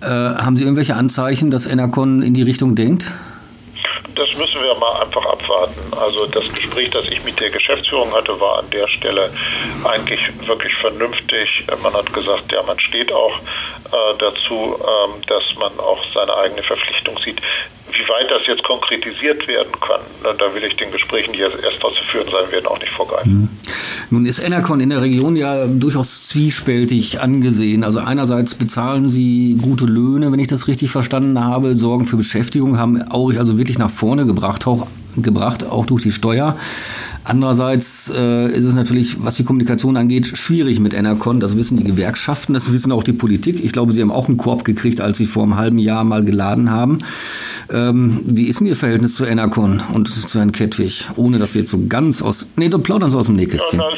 Äh, 0.01 0.07
haben 0.07 0.57
Sie 0.57 0.63
irgendwelche 0.63 0.95
Anzeichen, 0.95 1.51
dass 1.51 1.67
Enercon 1.67 2.23
in 2.23 2.33
die 2.33 2.43
Richtung 2.43 2.73
denkt? 2.73 3.11
Das 4.15 4.27
müssen 4.37 4.61
wir 4.63 4.73
mal 4.75 5.01
einfach 5.01 5.25
abwarten. 5.25 5.93
Also 5.93 6.25
das 6.27 6.47
Gespräch, 6.53 6.89
das 6.91 7.05
ich 7.11 7.23
mit 7.23 7.39
der 7.39 7.49
Geschäftsführung 7.49 8.13
hatte, 8.13 8.39
war 8.39 8.59
an 8.59 8.69
der 8.69 8.87
Stelle 8.87 9.29
eigentlich 9.83 10.19
wirklich 10.47 10.73
vernünftig. 10.75 11.49
Man 11.81 11.93
hat 11.93 12.11
gesagt, 12.13 12.51
ja, 12.51 12.61
man 12.63 12.79
steht 12.79 13.11
auch 13.11 13.39
äh, 13.39 14.17
dazu, 14.19 14.77
ähm, 14.79 15.21
dass 15.27 15.43
man 15.57 15.71
auch 15.79 16.03
seine 16.13 16.35
eigene 16.37 16.63
Verpflichtung 16.63 17.17
sieht. 17.23 17.41
Wie 17.91 18.09
weit 18.09 18.29
das 18.29 18.45
jetzt 18.47 18.63
konkretisiert 18.63 19.47
werden 19.47 19.71
kann, 19.79 20.01
da 20.23 20.53
will 20.53 20.63
ich 20.63 20.75
den 20.75 20.91
Gesprächen, 20.91 21.33
die 21.33 21.39
jetzt 21.39 21.63
erst 21.63 21.79
zu 21.79 22.03
führen 22.11 22.27
sein 22.29 22.51
werden, 22.51 22.65
auch 22.67 22.79
nicht 22.79 22.91
vorgreifen. 22.91 23.41
Mhm. 23.41 23.49
Nun 24.09 24.25
ist 24.25 24.39
Enercon 24.39 24.79
in 24.79 24.89
der 24.89 25.01
Region 25.01 25.35
ja 25.35 25.65
durchaus 25.65 26.27
zwiespältig 26.27 27.21
angesehen. 27.21 27.83
Also 27.83 27.99
einerseits 27.99 28.55
bezahlen 28.55 29.09
sie 29.09 29.57
gute 29.61 29.85
Löhne, 29.85 30.31
wenn 30.31 30.39
ich 30.39 30.47
das 30.47 30.67
richtig 30.67 30.91
verstanden 30.91 31.43
habe, 31.43 31.75
sorgen 31.75 32.05
für 32.05 32.17
Beschäftigung, 32.17 32.77
haben 32.77 33.01
Aurich 33.11 33.39
also 33.39 33.57
wirklich 33.57 33.77
nach 33.77 33.89
vorne 33.89 34.25
gebracht, 34.25 34.67
auch, 34.67 34.87
gebracht, 35.17 35.65
auch 35.65 35.85
durch 35.85 36.03
die 36.03 36.11
Steuer. 36.11 36.57
Andererseits 37.25 38.13
äh, 38.15 38.51
ist 38.51 38.65
es 38.65 38.75
natürlich, 38.75 39.23
was 39.23 39.33
die 39.33 39.43
Kommunikation 39.43 39.97
angeht, 39.97 40.27
schwierig 40.37 40.79
mit 40.79 40.93
Enercon. 40.93 41.39
Das 41.39 41.57
wissen 41.57 41.75
die 41.75 41.83
Gewerkschaften, 41.83 42.53
das 42.53 42.71
wissen 42.71 42.91
auch 42.91 43.03
die 43.03 43.13
Politik. 43.13 43.63
Ich 43.63 43.71
glaube, 43.71 43.93
sie 43.93 44.01
haben 44.01 44.11
auch 44.11 44.27
einen 44.27 44.37
Korb 44.37 44.63
gekriegt, 44.63 45.01
als 45.01 45.17
sie 45.17 45.25
vor 45.25 45.41
einem 45.41 45.57
halben 45.57 45.79
Jahr 45.79 46.03
mal 46.03 46.23
geladen 46.23 46.69
haben. 46.69 46.99
Ähm, 47.73 48.21
wie 48.25 48.45
ist 48.45 48.59
denn 48.59 48.67
Ihr 48.67 48.75
Verhältnis 48.75 49.15
zu 49.15 49.25
Enercon 49.25 49.81
und 49.91 50.07
zu 50.07 50.37
Herrn 50.37 50.51
Kettwig? 50.51 51.05
Ohne 51.15 51.39
dass 51.39 51.53
Sie 51.53 51.59
jetzt 51.59 51.71
so 51.71 51.87
ganz 51.89 52.21
aus. 52.21 52.47
Nee, 52.57 52.69
da 52.69 52.77
plaudern 52.77 53.09
Sie 53.09 53.17
aus 53.17 53.25
dem 53.25 53.35
Nähkästchen. 53.35 53.79
Ja, 53.79 53.89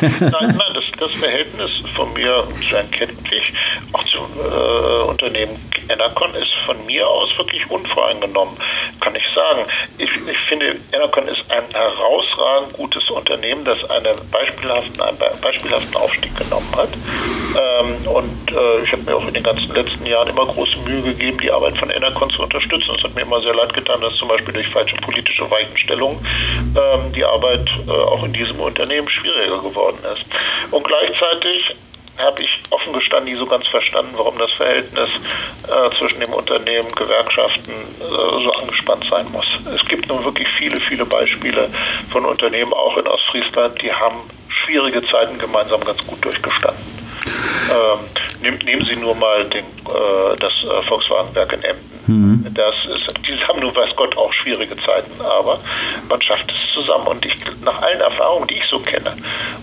nein, 0.00 0.10
nein, 0.30 0.56
das, 0.74 0.84
das, 1.00 1.12
Verhältnis 1.18 1.70
von 1.96 2.12
mir 2.12 2.44
zu 2.60 2.76
Herrn 2.76 2.90
Kettwig, 2.92 3.52
auch 3.92 4.04
zum 4.04 4.26
äh, 4.38 5.10
Unternehmen 5.10 5.56
Enercon, 5.88 6.34
ist 6.34 6.52
von 6.66 6.84
mir 6.86 7.06
aus 7.06 7.30
wirklich 7.36 7.68
unvoreingenommen, 7.70 8.56
kann 9.00 9.14
ich 9.14 9.24
sagen. 9.34 9.64
Ich, 9.98 10.10
ich 10.10 10.38
finde, 10.48 10.76
Enercon 10.92 11.28
ist 11.28 11.44
ein 11.50 11.64
herausragend 11.72 12.72
gutes 12.74 13.08
Unternehmen, 13.10 13.64
das 13.64 13.78
eine 13.90 14.12
beispielhaften, 14.30 15.00
einen 15.00 15.18
beispielhaften 15.40 15.96
Aufstieg 15.96 16.36
genommen 16.36 16.72
hat. 16.76 16.90
Ähm, 16.92 18.06
und 18.06 18.50
äh, 18.50 18.84
ich 18.84 18.92
habe 18.92 19.02
mir 19.02 19.16
auch 19.16 19.26
in 19.26 19.34
den 19.34 19.42
ganzen 19.42 19.74
letzten 19.74 20.06
Jahren 20.06 20.28
immer 20.28 20.46
große 20.46 20.78
Mühe 20.80 21.02
gegeben, 21.02 21.38
die 21.38 21.50
Arbeit 21.50 21.76
von 21.76 21.90
Enercon 21.90 22.30
zu 22.30 22.42
unterstützen. 22.42 22.94
Es 22.96 23.04
hat 23.04 23.14
mir 23.14 23.22
immer 23.22 23.40
sehr 23.40 23.54
leid 23.54 23.72
getan, 23.74 24.00
dass 24.00 24.14
zum 24.16 24.28
Beispiel 24.28 24.54
durch 24.54 24.68
falsche 24.68 24.96
politische 24.96 25.50
Weichenstellungen 25.50 26.18
ähm, 26.76 27.12
die 27.12 27.24
Arbeit 27.24 27.68
äh, 27.86 27.90
auch 27.90 28.24
in 28.24 28.32
diesem 28.32 28.60
Unternehmen 28.60 29.08
schwieriger 29.08 29.58
geworden 29.58 29.98
ist. 30.12 30.24
Und 30.70 30.84
gleichzeitig 30.84 31.74
habe 32.18 32.42
ich 32.42 32.62
offen 32.70 32.92
gestanden 32.92 33.32
nie 33.32 33.38
so 33.38 33.46
ganz 33.46 33.66
verstanden, 33.66 34.12
warum 34.16 34.38
das 34.38 34.52
Verhältnis 34.52 35.08
äh, 35.68 35.98
zwischen 35.98 36.20
dem 36.20 36.32
Unternehmen, 36.32 36.88
Gewerkschaften 36.92 37.72
äh, 37.72 38.04
so 38.04 38.52
angespannt 38.52 39.06
sein 39.10 39.26
muss. 39.32 39.46
Es 39.74 39.86
gibt 39.88 40.08
nun 40.08 40.24
wirklich 40.24 40.48
viele, 40.58 40.80
viele 40.80 41.06
Beispiele 41.06 41.68
von 42.10 42.24
Unternehmen, 42.24 42.72
auch 42.72 42.96
in 42.96 43.06
Ostfriesland, 43.06 43.80
die 43.82 43.92
haben 43.92 44.20
schwierige 44.48 45.02
Zeiten 45.06 45.38
gemeinsam 45.38 45.82
ganz 45.84 46.06
gut 46.06 46.24
durchgestanden. 46.24 47.01
Ähm, 47.70 47.98
nehm, 48.40 48.58
nehmen 48.64 48.82
Sie 48.84 48.96
nur 48.96 49.14
mal 49.14 49.44
den, 49.44 49.64
äh, 49.64 50.36
das 50.38 50.52
äh, 50.64 50.82
Volkswagenwerk 50.88 51.52
in 51.52 51.62
Emden. 51.62 51.92
Mhm. 52.06 52.54
Das 52.54 52.74
ist, 52.84 53.14
die 53.26 53.38
haben 53.44 53.60
nun, 53.60 53.74
weiß 53.74 53.94
Gott, 53.96 54.16
auch 54.16 54.32
schwierige 54.34 54.76
Zeiten, 54.78 55.20
aber 55.20 55.60
man 56.08 56.20
schafft 56.20 56.50
es 56.50 56.74
zusammen. 56.74 57.06
Und 57.06 57.24
ich, 57.24 57.34
nach 57.64 57.80
allen 57.80 58.00
Erfahrungen, 58.00 58.46
die 58.48 58.54
ich 58.54 58.64
so 58.66 58.78
kenne, 58.80 59.16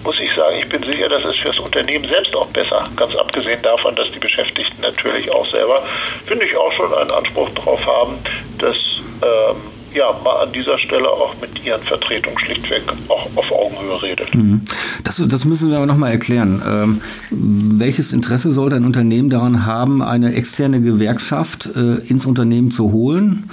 muss 0.03 0.19
ich 0.19 0.33
sagen, 0.33 0.55
ich 0.57 0.69
bin 0.69 0.81
sicher, 0.83 1.09
das 1.09 1.23
ist 1.25 1.39
für 1.39 1.49
das 1.49 1.59
Unternehmen 1.59 2.05
selbst 2.05 2.35
auch 2.35 2.47
besser. 2.47 2.83
Ganz 2.95 3.15
abgesehen 3.15 3.61
davon, 3.61 3.95
dass 3.95 4.11
die 4.11 4.19
Beschäftigten 4.19 4.81
natürlich 4.81 5.29
auch 5.31 5.45
selber, 5.47 5.83
finde 6.25 6.45
ich, 6.45 6.55
auch 6.55 6.71
schon 6.73 6.93
einen 6.93 7.11
Anspruch 7.11 7.49
darauf 7.55 7.85
haben, 7.85 8.17
dass 8.57 8.77
ähm, 9.21 9.78
ja, 9.93 10.11
mal 10.23 10.43
an 10.43 10.51
dieser 10.51 10.77
Stelle 10.79 11.09
auch 11.09 11.33
mit 11.41 11.65
ihren 11.65 11.81
Vertretungen 11.81 12.37
schlichtweg 12.39 12.83
auch 13.07 13.27
auf 13.35 13.51
Augenhöhe 13.51 14.01
redet. 14.01 14.33
Mhm. 14.35 14.61
Das, 15.03 15.23
das 15.27 15.45
müssen 15.45 15.69
wir 15.69 15.77
aber 15.77 15.85
nochmal 15.85 16.11
erklären. 16.11 16.61
Ähm, 16.67 17.01
welches 17.31 18.13
Interesse 18.13 18.51
sollte 18.51 18.75
ein 18.75 18.85
Unternehmen 18.85 19.29
daran 19.29 19.65
haben, 19.65 20.01
eine 20.01 20.33
externe 20.33 20.81
Gewerkschaft 20.81 21.69
äh, 21.75 21.95
ins 22.07 22.25
Unternehmen 22.25 22.71
zu 22.71 22.91
holen, 22.91 23.49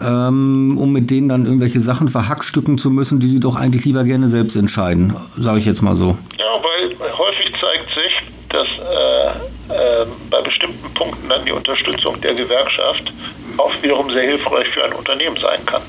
ähm, 0.00 0.76
um 0.78 0.92
mit 0.92 1.10
denen 1.10 1.28
dann 1.28 1.46
irgendwelche 1.46 1.80
Sachen 1.80 2.08
verhackstücken 2.08 2.78
zu 2.78 2.90
müssen, 2.90 3.20
die 3.20 3.28
sie 3.28 3.40
doch 3.40 3.56
eigentlich 3.56 3.84
lieber 3.84 4.04
gerne 4.04 4.28
selbst 4.28 4.56
entscheiden, 4.56 5.14
sage 5.36 5.58
ich 5.58 5.64
jetzt 5.66 5.82
mal 5.82 5.96
so. 5.96 6.18
Ja, 6.38 6.44
weil 6.62 6.96
häufig 7.16 7.52
zeigt 7.60 7.88
sich, 7.94 8.12
dass 8.48 8.66
äh, 8.66 9.72
äh, 9.74 10.06
bei 10.30 10.42
bestimmten 10.42 10.85
Punkten 10.96 11.28
dann 11.28 11.44
die 11.44 11.52
Unterstützung 11.52 12.20
der 12.20 12.34
Gewerkschaft 12.34 13.12
auch 13.58 13.72
wiederum 13.82 14.10
sehr 14.10 14.24
hilfreich 14.24 14.68
für 14.68 14.84
ein 14.84 14.92
Unternehmen 14.92 15.36
sein 15.36 15.64
kann. 15.66 15.82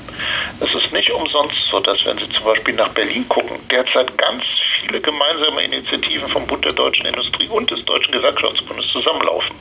Es 0.60 0.74
ist 0.74 0.92
nicht 0.92 1.10
umsonst 1.10 1.56
so, 1.70 1.80
dass 1.80 1.98
wenn 2.04 2.18
Sie 2.18 2.28
zum 2.30 2.44
Beispiel 2.44 2.74
nach 2.74 2.88
Berlin 2.90 3.28
gucken, 3.28 3.58
derzeit 3.70 4.16
ganz 4.16 4.42
viele 4.80 5.00
gemeinsame 5.00 5.64
Initiativen 5.64 6.28
vom 6.28 6.46
Bund 6.46 6.64
der 6.64 6.72
deutschen 6.72 7.06
Industrie 7.06 7.48
und 7.48 7.70
des 7.70 7.84
Deutschen 7.84 8.12
Gewerkschaftsbundes 8.12 8.88
zusammenlaufen. 8.88 9.54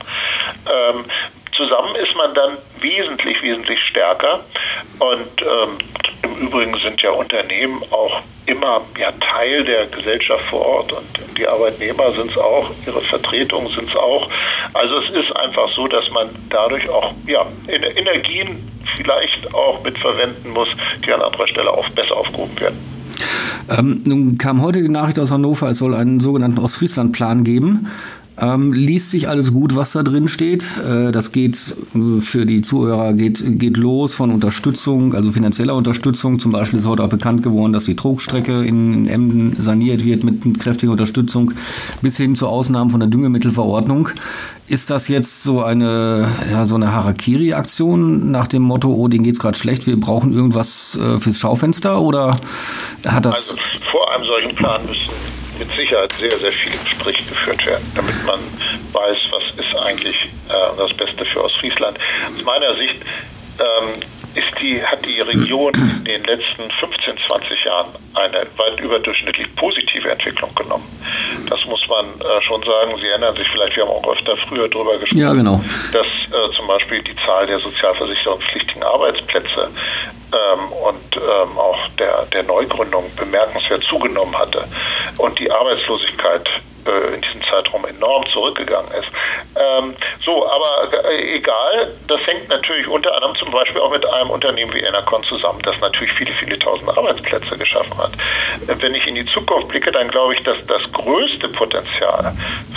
Ähm, 0.70 1.06
zusammen 1.58 1.96
ist 1.96 2.16
man 2.16 2.34
dann 2.34 2.58
wesentlich, 2.80 3.42
wesentlich 3.42 3.80
stärker. 3.90 4.40
Und 5.00 5.42
ähm, 5.42 5.78
im 6.24 6.48
Übrigen 6.48 6.76
sind 6.78 7.02
ja 7.02 7.12
Unternehmen 7.12 7.82
auch 7.92 8.22
immer 8.46 8.82
ja, 8.98 9.12
Teil 9.12 9.64
der 9.66 9.88
Gesellschaft 9.88 10.44
vor 10.50 10.66
Ort 10.66 10.94
und 10.94 11.38
die 11.38 11.48
Arbeitnehmer 11.48 12.12
sind 12.14 12.32
es 12.32 12.38
auch, 12.38 12.72
ihre 12.86 13.02
Vertretungen 13.02 13.68
sind 13.70 13.90
es 13.90 13.96
auch. 13.96 14.30
Also 14.74 14.98
es 15.00 15.10
ist 15.12 15.36
einfach 15.36 15.70
so, 15.76 15.88
dass 15.88 16.10
man 16.12 16.30
dadurch 16.50 16.88
auch 16.90 17.14
ja, 17.26 17.46
Energien 17.68 18.58
vielleicht 18.96 19.54
auch 19.54 19.84
mitverwenden 19.84 20.54
muss, 20.54 20.70
die 21.06 21.12
an 21.12 21.22
anderer 21.22 21.48
Stelle 21.48 21.70
auch 21.70 21.88
besser 21.90 22.16
aufgehoben 22.16 22.60
werden. 22.60 22.78
Ähm, 23.70 24.02
nun 24.06 24.38
kam 24.38 24.62
heute 24.62 24.82
die 24.82 24.90
Nachricht 24.90 25.20
aus 25.20 25.32
Hannover, 25.32 25.70
es 25.70 25.80
soll 25.80 25.94
einen 25.94 26.20
sogenannten 26.20 26.60
Ostfriesland-Plan 26.60 27.44
geben. 27.44 27.92
Ähm, 28.40 28.72
liest 28.72 29.10
sich 29.10 29.28
alles 29.28 29.52
gut, 29.52 29.76
was 29.76 29.94
da 29.94 30.04
drin 30.04 30.28
steht. 30.28 30.66
Äh, 30.86 31.12
das 31.12 31.32
geht 31.32 31.76
äh, 31.96 32.22
für 32.22 32.46
die 32.46 32.62
Zuhörer 32.62 33.14
geht, 33.14 33.44
geht 33.58 33.78
los 33.78 34.14
von 34.14 34.30
Unterstützung, 34.30 35.16
also 35.16 35.32
finanzieller 35.32 35.74
Unterstützung. 35.74 36.38
Zum 36.38 36.52
Beispiel 36.52 36.78
ist 36.78 36.86
heute 36.86 37.04
auch 37.04 37.10
bekannt 37.10 37.42
geworden, 37.42 37.74
dass 37.74 37.86
die 37.86 37.96
Trogstrecke 37.96 38.64
in 38.64 39.08
Emden 39.08 39.58
saniert 39.64 40.06
wird 40.06 40.24
mit 40.24 40.60
kräftiger 40.60 40.92
Unterstützung 40.92 41.54
bis 42.04 42.18
hin 42.18 42.36
zu 42.36 42.48
Ausnahmen 42.48 42.92
von 42.92 43.00
der 43.00 43.10
Düngemittelverordnung. 43.10 44.10
Ist 44.68 44.92
das 44.92 45.08
jetzt 45.08 45.44
so 45.44 45.64
eine, 45.64 46.28
ja, 46.52 46.66
so 46.66 46.76
eine 46.76 46.92
Harakiri-Aktion 46.92 48.30
nach 48.30 48.48
dem 48.48 48.62
Motto, 48.62 48.94
oh, 48.94 49.08
denen 49.08 49.24
geht's 49.24 49.40
gerade 49.40 49.58
schlecht, 49.58 49.88
wir 49.88 50.00
brauchen 50.00 50.34
irgendwas 50.34 51.00
äh, 51.02 51.20
fürs 51.20 51.40
Schaufenster 51.40 52.02
oder 52.02 52.36
hat 53.08 53.26
das... 53.26 53.36
Also 53.36 53.56
vor 53.92 54.14
einem 54.14 54.26
solchen 54.26 54.56
Plan 54.56 54.82
müssen 54.86 55.37
mit 55.60 55.72
Sicherheit 55.72 56.12
sehr, 56.20 56.38
sehr 56.40 56.52
viele 56.52 56.78
Gespräche 56.78 57.24
geführt 57.24 57.66
werden, 57.66 57.92
damit 57.96 58.16
man 58.26 58.40
weiß, 58.92 59.18
was 59.32 59.66
ist 59.66 59.76
eigentlich 59.76 60.16
äh, 60.50 60.78
das 60.78 60.94
Beste 60.96 61.26
für 61.26 61.44
Ostfriesland. 61.44 61.98
Aus 62.36 62.44
meiner 62.44 62.74
Sicht 62.76 63.02
ähm, 63.60 64.00
ist 64.38 64.62
die, 64.62 64.84
hat 64.84 65.04
die 65.06 65.20
Region 65.22 65.74
in 65.74 66.04
den 66.04 66.24
letzten 66.24 66.70
15, 66.80 67.18
20 67.28 67.66
Jahren 67.66 67.88
eine 68.14 68.46
weit 68.58 68.80
überdurchschnittlich 68.80 69.48
positive 69.56 70.12
Entwicklung 70.12 70.54
genommen. 70.54 70.86
Das 71.50 71.64
muss 71.66 71.82
man 71.88 72.06
äh, 72.06 72.42
schon 72.44 72.62
sagen. 72.64 72.94
Sie 73.00 73.08
erinnern 73.08 73.36
sich 73.36 73.48
vielleicht, 73.52 73.76
wir 73.76 73.84
haben 73.84 73.92
auch 73.92 74.08
öfter 74.12 74.38
früher 74.48 74.68
darüber 74.68 74.98
gesprochen, 74.98 75.22
ja, 75.22 75.34
genau. 75.34 75.64
dass 75.92 76.06
äh, 76.06 76.56
zum 76.56 76.68
Beispiel 76.68 77.02
die 77.02 77.16
Zahl 77.26 77.48
der 77.48 77.60
sozialversicherungspflichtigen 77.60 78.84
Arbeitsplätze 78.84 79.70
ähm, 80.34 80.72
und 80.72 81.16
ähm, 81.16 81.58
auch 81.58 81.88
der, 82.00 82.26
der 82.34 82.44
Neugründung 82.44 83.04
bemerkenswert 83.16 83.84
zugenommen 83.84 84.38
hatte. 84.38 84.64
Und 85.18 85.40
die 85.40 85.52
Arbeitslosigkeit 85.52 86.48
äh, 86.88 87.16
in 87.16 87.22
diesem 87.22 87.44
Zeitraum 87.44 87.86
enorm 87.86 88.26
zurückgegangen 88.28 88.92
ist. 88.92 89.10
Ähm, 89.56 89.96
so, 90.26 90.48
aber 90.48 91.06
äh, 91.06 91.38
egal, 91.38 91.94
das 92.08 92.26
hängt 92.26 92.50
natürlich 92.50 92.88
unter 92.88 93.14
anderem 93.16 93.36
zum 93.36 93.52
Beispiel 93.52 93.82
auch 93.82 93.92
mit 93.92 94.06
einem 94.06 94.30
Unternehmen 94.30 94.74
wie 94.74 94.80
Enercon 94.80 95.24
zusammen, 95.24 95.60
das 95.64 95.80
natürlich 95.80 96.14
viele, 96.14 96.32
viele 96.34 96.60
tausend 96.60 96.90
Arbeitsplätze 96.98 97.58
geschaffen 97.58 97.98
hat. 97.98 98.14
Äh, 98.68 98.82
wenn 98.82 98.96
ich 98.96 99.06
in 99.08 99.16
die 99.16 99.26
Zukunft 99.26 99.70
blicke, 99.70 99.92
dann 99.92 100.08
glaube 100.10 100.36
ich, 100.36 100.44
dass 100.44 100.58
das 100.68 100.82
größte 100.94 101.50
Potenzial 101.50 102.34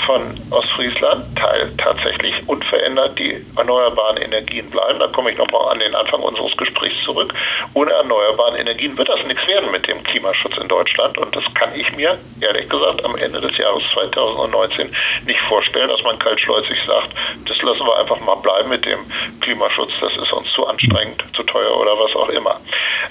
von 0.07 0.23
Ostfriesland 0.51 1.37
teil 1.37 1.71
tatsächlich 1.79 2.35
unverändert 2.47 3.19
die 3.19 3.45
erneuerbaren 3.57 4.17
Energien 4.17 4.71
bleiben. 4.71 4.99
Da 4.99 5.07
komme 5.09 5.31
ich 5.31 5.39
nochmal 5.39 5.73
an 5.73 5.79
den 5.79 5.95
Anfang 5.95 6.21
unseres 6.21 6.57
Gesprächs 6.57 6.97
zurück. 7.05 7.33
Ohne 7.75 7.93
erneuerbaren 7.93 8.57
Energien 8.57 8.97
wird 8.97 9.09
das 9.09 9.25
nichts 9.27 9.47
werden 9.47 9.71
mit 9.71 9.87
dem 9.87 10.03
Klimaschutz 10.03 10.57
in 10.59 10.69
Deutschland 10.69 11.19
und 11.19 11.35
das 11.35 11.45
kann 11.55 11.71
ich 11.75 11.91
mir 11.97 12.19
ehrlich 12.41 12.69
gesagt 12.69 13.05
am 13.05 13.17
Ende 13.17 13.41
des 13.41 13.57
Jahres 13.57 13.83
2019 14.09 14.95
nicht 15.27 15.41
vorstellen, 15.49 15.89
dass 15.89 16.03
man 16.03 16.19
kaltschleuzig 16.19 16.79
sagt, 16.87 17.11
das 17.47 17.61
lassen 17.63 17.87
wir 17.87 17.97
einfach 17.99 18.21
mal 18.21 18.37
bleiben 18.37 18.69
mit 18.69 18.85
dem 18.85 19.01
Klimaschutz, 19.41 19.93
das 20.01 20.13
ist 20.17 20.33
uns 20.33 20.51
zu 20.53 20.67
anstrengend, 20.67 21.23
zu 21.35 21.43
teuer 21.43 21.77
oder 21.77 21.99
was 21.99 22.15
auch 22.17 22.29
immer. 22.29 22.61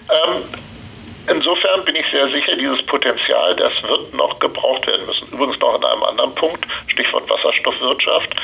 Ähm, 0.09 0.43
Insofern 1.29 1.85
bin 1.85 1.95
ich 1.95 2.05
sehr 2.11 2.27
sicher, 2.29 2.55
dieses 2.55 2.83
Potenzial, 2.87 3.55
das 3.55 3.71
wird 3.83 4.13
noch 4.15 4.39
gebraucht 4.39 4.87
werden 4.87 5.05
müssen. 5.05 5.27
Übrigens 5.31 5.59
noch 5.59 5.75
an 5.75 5.85
einem 5.85 6.03
anderen 6.03 6.33
Punkt, 6.33 6.65
Stichwort 6.87 7.29
Wasserstoffwirtschaft. 7.29 8.35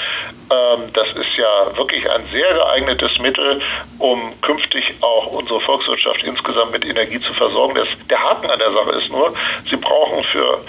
Ähm, 0.52 0.94
das 0.94 1.08
ist 1.16 1.36
ja 1.36 1.76
wirklich 1.78 2.08
ein 2.10 2.24
sehr 2.32 2.54
geeignetes 2.54 3.18
Mittel, 3.20 3.60
um 3.98 4.40
künftig 4.42 4.94
auch 5.02 5.28
unsere 5.28 5.60
Volkswirtschaft 5.62 6.24
insgesamt 6.24 6.74
mit 6.74 6.86
Energie 6.86 7.20
zu 7.20 7.34
versorgen. 7.34 7.80
Der 8.10 8.20
Haken 8.20 8.52
an 8.52 8.60
der 8.60 8.72
Sache 8.72 8.92
ist 8.92 9.10
nur, 9.10 9.34
Sie 9.68 9.78
brauchen 9.78 10.24
für 10.26 10.60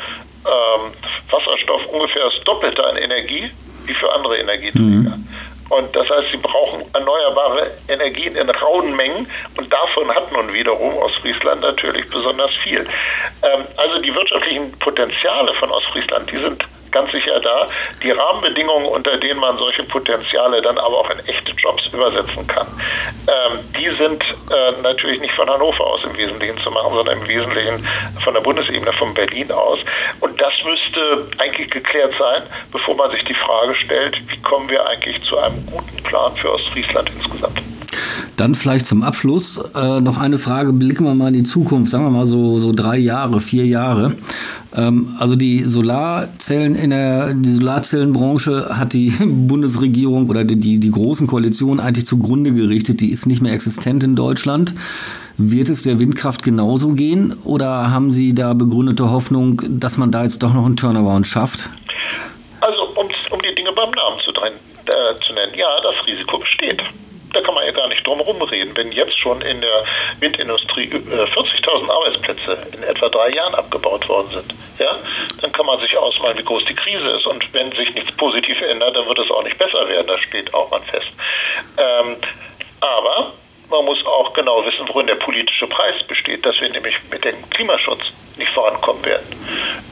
ähm, 0.46 0.92
Wasserstoff 1.30 1.86
ungefähr 1.86 2.24
das 2.24 2.44
Doppelte 2.44 2.84
an 2.84 2.96
Energie 2.96 3.50
wie 3.86 3.94
für 3.94 4.12
andere 4.12 4.38
Energieträger. 4.38 5.16
Mhm. 5.16 5.28
Und 5.68 5.96
das 5.96 6.08
heißt, 6.08 6.28
sie 6.30 6.38
brauchen 6.38 6.82
erneuerbare 6.94 7.72
Energien 7.88 8.36
in 8.36 8.48
rauen 8.48 8.94
Mengen 8.94 9.28
und 9.56 9.72
davon 9.72 10.08
hat 10.14 10.30
nun 10.30 10.52
wiederum 10.52 10.96
Ostfriesland 10.98 11.60
natürlich 11.60 12.08
besonders 12.08 12.52
viel. 12.62 12.80
Ähm, 13.42 13.64
also 13.76 14.00
die 14.00 14.14
wirtschaftlichen 14.14 14.70
Potenziale 14.78 15.52
von 15.54 15.70
Ostfriesland, 15.70 16.30
die 16.30 16.36
sind 16.36 16.64
ganz 16.96 17.12
sicher 17.12 17.38
da. 17.40 17.66
Die 18.02 18.10
Rahmenbedingungen, 18.10 18.86
unter 18.86 19.18
denen 19.18 19.38
man 19.38 19.58
solche 19.58 19.82
Potenziale 19.84 20.62
dann 20.62 20.78
aber 20.78 20.98
auch 21.00 21.10
in 21.10 21.18
echte 21.26 21.52
Jobs 21.52 21.84
übersetzen 21.92 22.46
kann, 22.46 22.66
ähm, 23.28 23.58
die 23.76 23.88
sind 23.96 24.22
äh, 24.22 24.80
natürlich 24.82 25.20
nicht 25.20 25.34
von 25.34 25.48
Hannover 25.48 25.84
aus 25.84 26.04
im 26.04 26.16
Wesentlichen 26.16 26.56
zu 26.58 26.70
machen, 26.70 26.94
sondern 26.94 27.20
im 27.20 27.28
Wesentlichen 27.28 27.86
von 28.24 28.32
der 28.32 28.40
Bundesebene, 28.40 28.92
von 28.94 29.12
Berlin 29.12 29.52
aus. 29.52 29.78
Und 30.20 30.40
das 30.40 30.54
müsste 30.64 31.28
eigentlich 31.38 31.70
geklärt 31.70 32.14
sein, 32.18 32.42
bevor 32.72 32.94
man 32.94 33.10
sich 33.10 33.24
die 33.24 33.34
Frage 33.34 33.74
stellt, 33.84 34.16
wie 34.28 34.40
kommen 34.40 34.70
wir 34.70 34.86
eigentlich 34.86 35.22
zu 35.24 35.38
einem 35.38 35.66
guten 35.66 36.02
Plan 36.02 36.34
für 36.36 36.52
Ostfriesland 36.52 37.10
insgesamt. 37.10 37.60
Dann 38.36 38.54
vielleicht 38.54 38.86
zum 38.86 39.02
Abschluss 39.02 39.58
äh, 39.74 40.00
noch 40.00 40.18
eine 40.18 40.36
Frage. 40.36 40.74
Blicken 40.74 41.04
wir 41.04 41.14
mal 41.14 41.28
in 41.28 41.34
die 41.34 41.42
Zukunft, 41.44 41.90
sagen 41.90 42.04
wir 42.04 42.10
mal 42.10 42.26
so, 42.26 42.58
so 42.58 42.74
drei 42.74 42.98
Jahre, 42.98 43.40
vier 43.40 43.64
Jahre. 43.64 44.14
Ähm, 44.74 45.16
also 45.18 45.36
die 45.36 45.62
Solarzellen 45.62 46.74
in 46.74 46.90
der 46.90 47.32
die 47.32 47.48
Solarzellenbranche 47.48 48.76
hat 48.78 48.92
die 48.92 49.08
Bundesregierung 49.20 50.28
oder 50.28 50.44
die, 50.44 50.78
die 50.78 50.90
großen 50.90 51.26
Koalitionen 51.26 51.80
eigentlich 51.80 52.06
zugrunde 52.06 52.52
gerichtet. 52.52 53.00
Die 53.00 53.10
ist 53.10 53.26
nicht 53.26 53.40
mehr 53.40 53.54
existent 53.54 54.04
in 54.04 54.16
Deutschland. 54.16 54.74
Wird 55.38 55.70
es 55.70 55.82
der 55.82 55.98
Windkraft 55.98 56.42
genauso 56.42 56.90
gehen 56.90 57.34
oder 57.44 57.90
haben 57.90 58.10
Sie 58.10 58.34
da 58.34 58.52
begründete 58.52 59.10
Hoffnung, 59.10 59.62
dass 59.66 59.96
man 59.96 60.10
da 60.10 60.24
jetzt 60.24 60.42
doch 60.42 60.52
noch 60.52 60.66
einen 60.66 60.76
Turnaround 60.76 61.26
schafft? 61.26 61.70
Also 62.60 62.82
um, 62.96 63.06
um 63.30 63.40
die 63.40 63.54
Dinge 63.54 63.72
beim 63.72 63.90
Namen 63.90 64.20
zu, 64.24 64.32
drin, 64.32 64.52
äh, 64.86 65.26
zu 65.26 65.32
nennen, 65.32 65.52
ja, 65.56 65.68
das 65.82 66.06
Risiko 66.06 66.38
besteht 66.38 66.82
da 67.36 67.42
kann 67.42 67.54
man 67.54 67.66
ja 67.66 67.72
gar 67.72 67.88
nicht 67.88 67.95
drum 68.06 68.18
herum 68.18 68.40
reden. 68.42 68.76
Wenn 68.76 68.92
jetzt 68.92 69.18
schon 69.18 69.40
in 69.42 69.60
der 69.60 69.84
Windindustrie 70.20 70.88
40.000 70.88 71.88
äh, 71.88 71.90
Arbeitsplätze 71.90 72.58
in 72.72 72.82
etwa 72.82 73.08
drei 73.08 73.30
Jahren 73.30 73.54
abgebaut 73.54 74.08
worden 74.08 74.28
sind, 74.30 74.54
ja, 74.78 74.96
dann 75.40 75.52
kann 75.52 75.66
man 75.66 75.80
sich 75.80 75.96
ausmalen, 75.96 76.38
wie 76.38 76.44
groß 76.44 76.64
die 76.66 76.74
Krise 76.74 77.08
ist. 77.10 77.26
Und 77.26 77.52
wenn 77.52 77.72
sich 77.72 77.94
nichts 77.94 78.12
positiv 78.16 78.60
ändert, 78.62 78.96
dann 78.96 79.06
wird 79.06 79.18
es 79.18 79.30
auch 79.30 79.42
nicht 79.42 79.58
besser 79.58 79.88
werden. 79.88 80.06
Das 80.06 80.20
steht 80.20 80.52
auch 80.54 80.70
mal 80.70 80.80
fest. 80.82 81.08
Ähm, 81.78 82.16
aber 82.80 83.32
man 83.70 83.84
muss 83.84 84.04
auch 84.06 84.32
genau 84.32 84.64
wissen, 84.64 84.88
worin 84.88 85.06
der 85.06 85.16
politische 85.16 85.66
Preis 85.66 86.02
besteht, 86.06 86.44
dass 86.44 86.60
wir 86.60 86.70
nämlich 86.70 86.96
mit 87.10 87.24
dem 87.24 87.34
Klimaschutz 87.50 88.12
nicht 88.36 88.52
vorankommen 88.52 89.04
werden. 89.04 89.26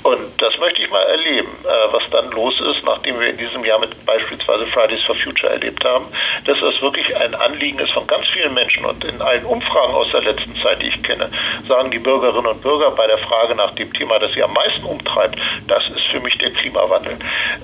Und 0.02 0.20
das 0.38 0.58
möchte 0.58 0.82
ich 0.82 0.90
mal 0.90 1.02
erleben, 1.02 1.48
äh, 1.64 1.92
was 1.92 2.02
dann 2.10 2.30
los 2.32 2.54
ist, 2.60 2.84
nachdem 2.84 3.18
wir 3.18 3.28
in 3.28 3.38
diesem 3.38 3.64
Jahr 3.64 3.78
mit 3.78 4.04
beispielsweise 4.04 4.66
Fridays 4.66 5.02
for 5.04 5.14
Future 5.16 5.52
erlebt 5.52 5.82
haben, 5.84 6.06
dass 6.44 6.58
das 6.60 6.80
wirklich 6.82 7.16
ein 7.16 7.34
Anliegen 7.34 7.78
ist 7.78 7.92
von 7.92 8.06
ganz 8.06 8.26
vielen 8.32 8.52
Menschen. 8.52 8.84
Und 8.84 9.02
in 9.04 9.20
allen 9.22 9.44
Umfragen 9.46 9.94
aus 9.94 10.10
der 10.12 10.22
letzten 10.22 10.54
Zeit, 10.56 10.82
die 10.82 10.88
ich 10.88 11.02
kenne, 11.02 11.30
sagen 11.66 11.90
die 11.90 11.98
Bürgerinnen 11.98 12.46
und 12.46 12.60
Bürger 12.60 12.90
bei 12.90 13.06
der 13.06 13.18
Frage 13.18 13.54
nach 13.54 13.74
dem 13.74 13.92
Thema, 13.92 14.18
das 14.18 14.32
sie 14.34 14.42
am 14.42 14.52
meisten 14.52 14.84
umtreibt, 14.84 15.38
das 15.66 15.88
ist 15.88 16.06
für 16.10 16.20
mich 16.20 16.37
der 16.38 16.50
Klimawandel. 16.50 17.16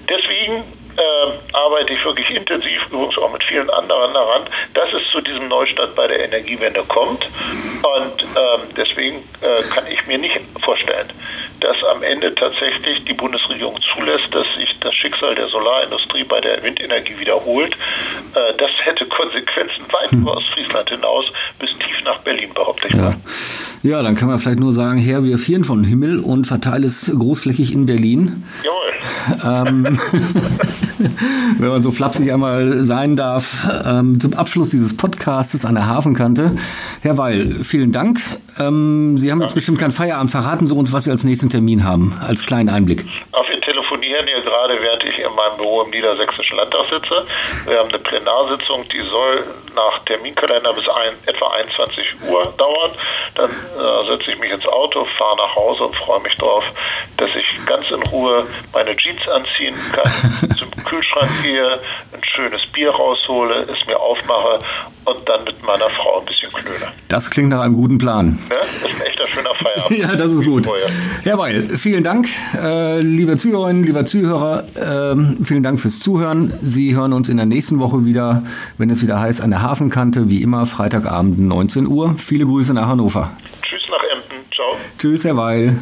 Deswegen 0.08 0.64
äh, 1.00 1.56
arbeite 1.56 1.94
ich 1.94 2.04
wirklich 2.04 2.28
intensiv, 2.30 2.80
übrigens 2.90 3.16
auch 3.18 3.32
mit 3.32 3.42
vielen 3.44 3.70
anderen 3.70 4.12
daran, 4.12 4.42
dass 4.74 4.92
es 4.92 5.02
zu 5.10 5.20
diesem 5.20 5.48
Neustart 5.48 5.94
bei 5.94 6.06
der 6.06 6.24
Energiewende 6.24 6.82
kommt. 6.88 7.24
Und 7.24 8.22
ähm, 8.22 8.60
deswegen 8.76 9.16
äh, 9.40 9.62
kann 9.74 9.86
ich 9.90 10.06
mir 10.06 10.18
nicht 10.18 10.38
vorstellen, 10.62 11.08
dass 11.60 11.82
am 11.84 12.02
Ende 12.02 12.34
tatsächlich 12.34 13.04
die 13.04 13.14
Bundesregierung 13.14 13.78
zulässt, 13.94 14.34
dass 14.34 14.46
sich 14.56 14.78
das 14.80 14.94
Schicksal 14.94 15.34
der 15.34 15.48
Solarindustrie 15.48 16.24
bei 16.24 16.40
der 16.40 16.62
Windenergie 16.62 17.18
wiederholt. 17.18 17.74
Äh, 18.34 18.54
das 18.58 18.70
hätte 18.82 19.06
Konsequenzen 19.06 19.84
weit 19.92 20.10
hm. 20.10 20.22
über 20.22 20.36
Ostfriesland 20.36 20.90
hinaus 20.90 21.24
bis 21.58 21.70
tief 21.78 22.02
nach 22.04 22.18
Berlin, 22.18 22.52
behaupte 22.52 22.88
ich 22.88 22.94
ja. 22.94 23.02
mal. 23.02 23.16
Ja, 23.82 24.02
dann 24.02 24.14
kann 24.14 24.28
man 24.28 24.38
vielleicht 24.38 24.60
nur 24.60 24.74
sagen, 24.74 24.98
Herr, 24.98 25.24
wir 25.24 25.38
vieren 25.38 25.64
vom 25.64 25.84
Himmel 25.84 26.18
und 26.18 26.46
verteile 26.46 26.86
es 26.86 27.10
großflächig 27.16 27.72
in 27.72 27.86
Berlin. 27.86 28.42
Jawohl. 28.62 29.68
ähm, 29.68 29.98
wenn 31.58 31.68
man 31.68 31.80
so 31.80 31.90
flapsig 31.90 32.30
einmal 32.30 32.84
sein 32.84 33.16
darf, 33.16 33.66
ähm, 33.86 34.20
zum 34.20 34.34
Abschluss 34.34 34.68
dieses 34.68 34.94
Podcasts 34.94 35.64
an 35.64 35.76
der 35.76 35.86
Hafenkante. 35.86 36.56
Herr 37.00 37.16
Weil, 37.16 37.50
vielen 37.52 37.90
Dank. 37.90 38.20
Ähm, 38.58 39.16
Sie 39.16 39.32
haben 39.32 39.40
jetzt 39.40 39.54
bestimmt 39.54 39.78
keinen 39.78 39.92
Feierabend. 39.92 40.30
Verraten 40.30 40.66
Sie 40.66 40.74
uns, 40.74 40.92
was 40.92 41.04
Sie 41.04 41.10
als 41.10 41.24
nächsten 41.24 41.48
Termin 41.48 41.82
haben, 41.82 42.12
als 42.20 42.44
kleinen 42.44 42.68
Einblick. 42.68 43.06
Auf 43.32 43.46
telefonieren 43.70 44.26
hier 44.26 44.42
gerade, 44.42 44.80
während 44.80 45.04
ich 45.04 45.18
in 45.18 45.32
meinem 45.34 45.56
Büro 45.56 45.82
im 45.82 45.90
Niedersächsischen 45.90 46.56
Landtag 46.56 46.86
sitze. 46.90 47.26
Wir 47.66 47.78
haben 47.78 47.88
eine 47.88 47.98
Plenarsitzung, 47.98 48.88
die 48.88 49.02
soll 49.02 49.44
nach 49.74 49.98
Terminkalender 50.04 50.72
bis 50.72 50.88
ein, 50.88 51.12
etwa 51.26 51.48
21 51.50 52.14
Uhr 52.28 52.52
dauern. 52.58 52.92
Dann 53.36 53.50
äh, 53.50 54.06
setze 54.06 54.32
ich 54.32 54.38
mich 54.38 54.50
ins 54.50 54.66
Auto, 54.66 55.04
fahre 55.16 55.36
nach 55.36 55.54
Hause 55.54 55.84
und 55.84 55.96
freue 55.96 56.20
mich 56.20 56.36
darauf, 56.36 56.64
dass 57.16 57.30
ich 57.36 57.66
ganz 57.66 57.88
in 57.90 58.02
Ruhe 58.04 58.46
meine 58.72 58.96
Jeans 58.96 59.26
anziehen 59.28 59.76
kann, 59.92 60.50
zum 60.58 60.70
Kühlschrank 60.84 61.30
gehe, 61.42 61.80
ein 62.12 62.24
schönes 62.34 62.66
Bier 62.72 62.90
raushole, 62.90 63.60
es 63.62 63.86
mir 63.86 63.98
aufmache 63.98 64.58
und 65.04 65.28
dann 65.28 65.44
mit 65.44 65.62
meiner 65.62 65.88
Frau 65.90 66.20
ein 66.20 66.26
bisschen 66.26 66.50
knöle. 66.50 66.92
Das 67.08 67.30
klingt 67.30 67.50
nach 67.50 67.60
einem 67.60 67.74
guten 67.74 67.98
Plan. 67.98 68.38
Ja, 68.50 68.56
das 68.56 68.90
ist 68.90 69.00
ein 69.00 69.06
echter 69.06 69.28
schöner 69.28 69.54
Feierabend. 69.54 69.98
ja, 69.98 70.16
das 70.16 70.32
ist 70.32 70.44
gut. 70.44 70.68
Herr 71.22 71.38
Weil, 71.38 71.62
vielen 71.62 72.04
Dank, 72.04 72.28
äh, 72.56 73.00
liebe 73.00 73.36
Zuhörerinnen, 73.36 73.84
lieber 73.84 74.06
Zuhörer. 74.06 74.64
Äh, 74.74 75.44
vielen 75.44 75.62
Dank 75.62 75.80
fürs 75.80 76.00
Zuhören. 76.00 76.52
Sie 76.62 76.94
hören 76.94 77.12
uns 77.12 77.28
in 77.28 77.36
der 77.36 77.46
nächsten 77.46 77.78
Woche 77.78 78.04
wieder, 78.04 78.42
wenn 78.78 78.90
es 78.90 79.02
wieder 79.02 79.20
heißt, 79.20 79.40
an 79.40 79.50
der 79.50 79.62
Hafenkante, 79.62 80.30
wie 80.30 80.42
immer, 80.42 80.66
Freitagabend 80.66 81.38
19 81.38 81.86
Uhr. 81.86 82.14
Viele 82.18 82.46
Grüße 82.46 82.74
nach 82.74 82.86
Hannover. 82.86 83.30
Tschüss 83.62 83.82
nach 83.90 84.02
Emden. 84.02 84.44
Ciao. 84.54 84.76
Tschüss, 84.98 85.24
Herr 85.24 85.36
Weil. 85.36 85.76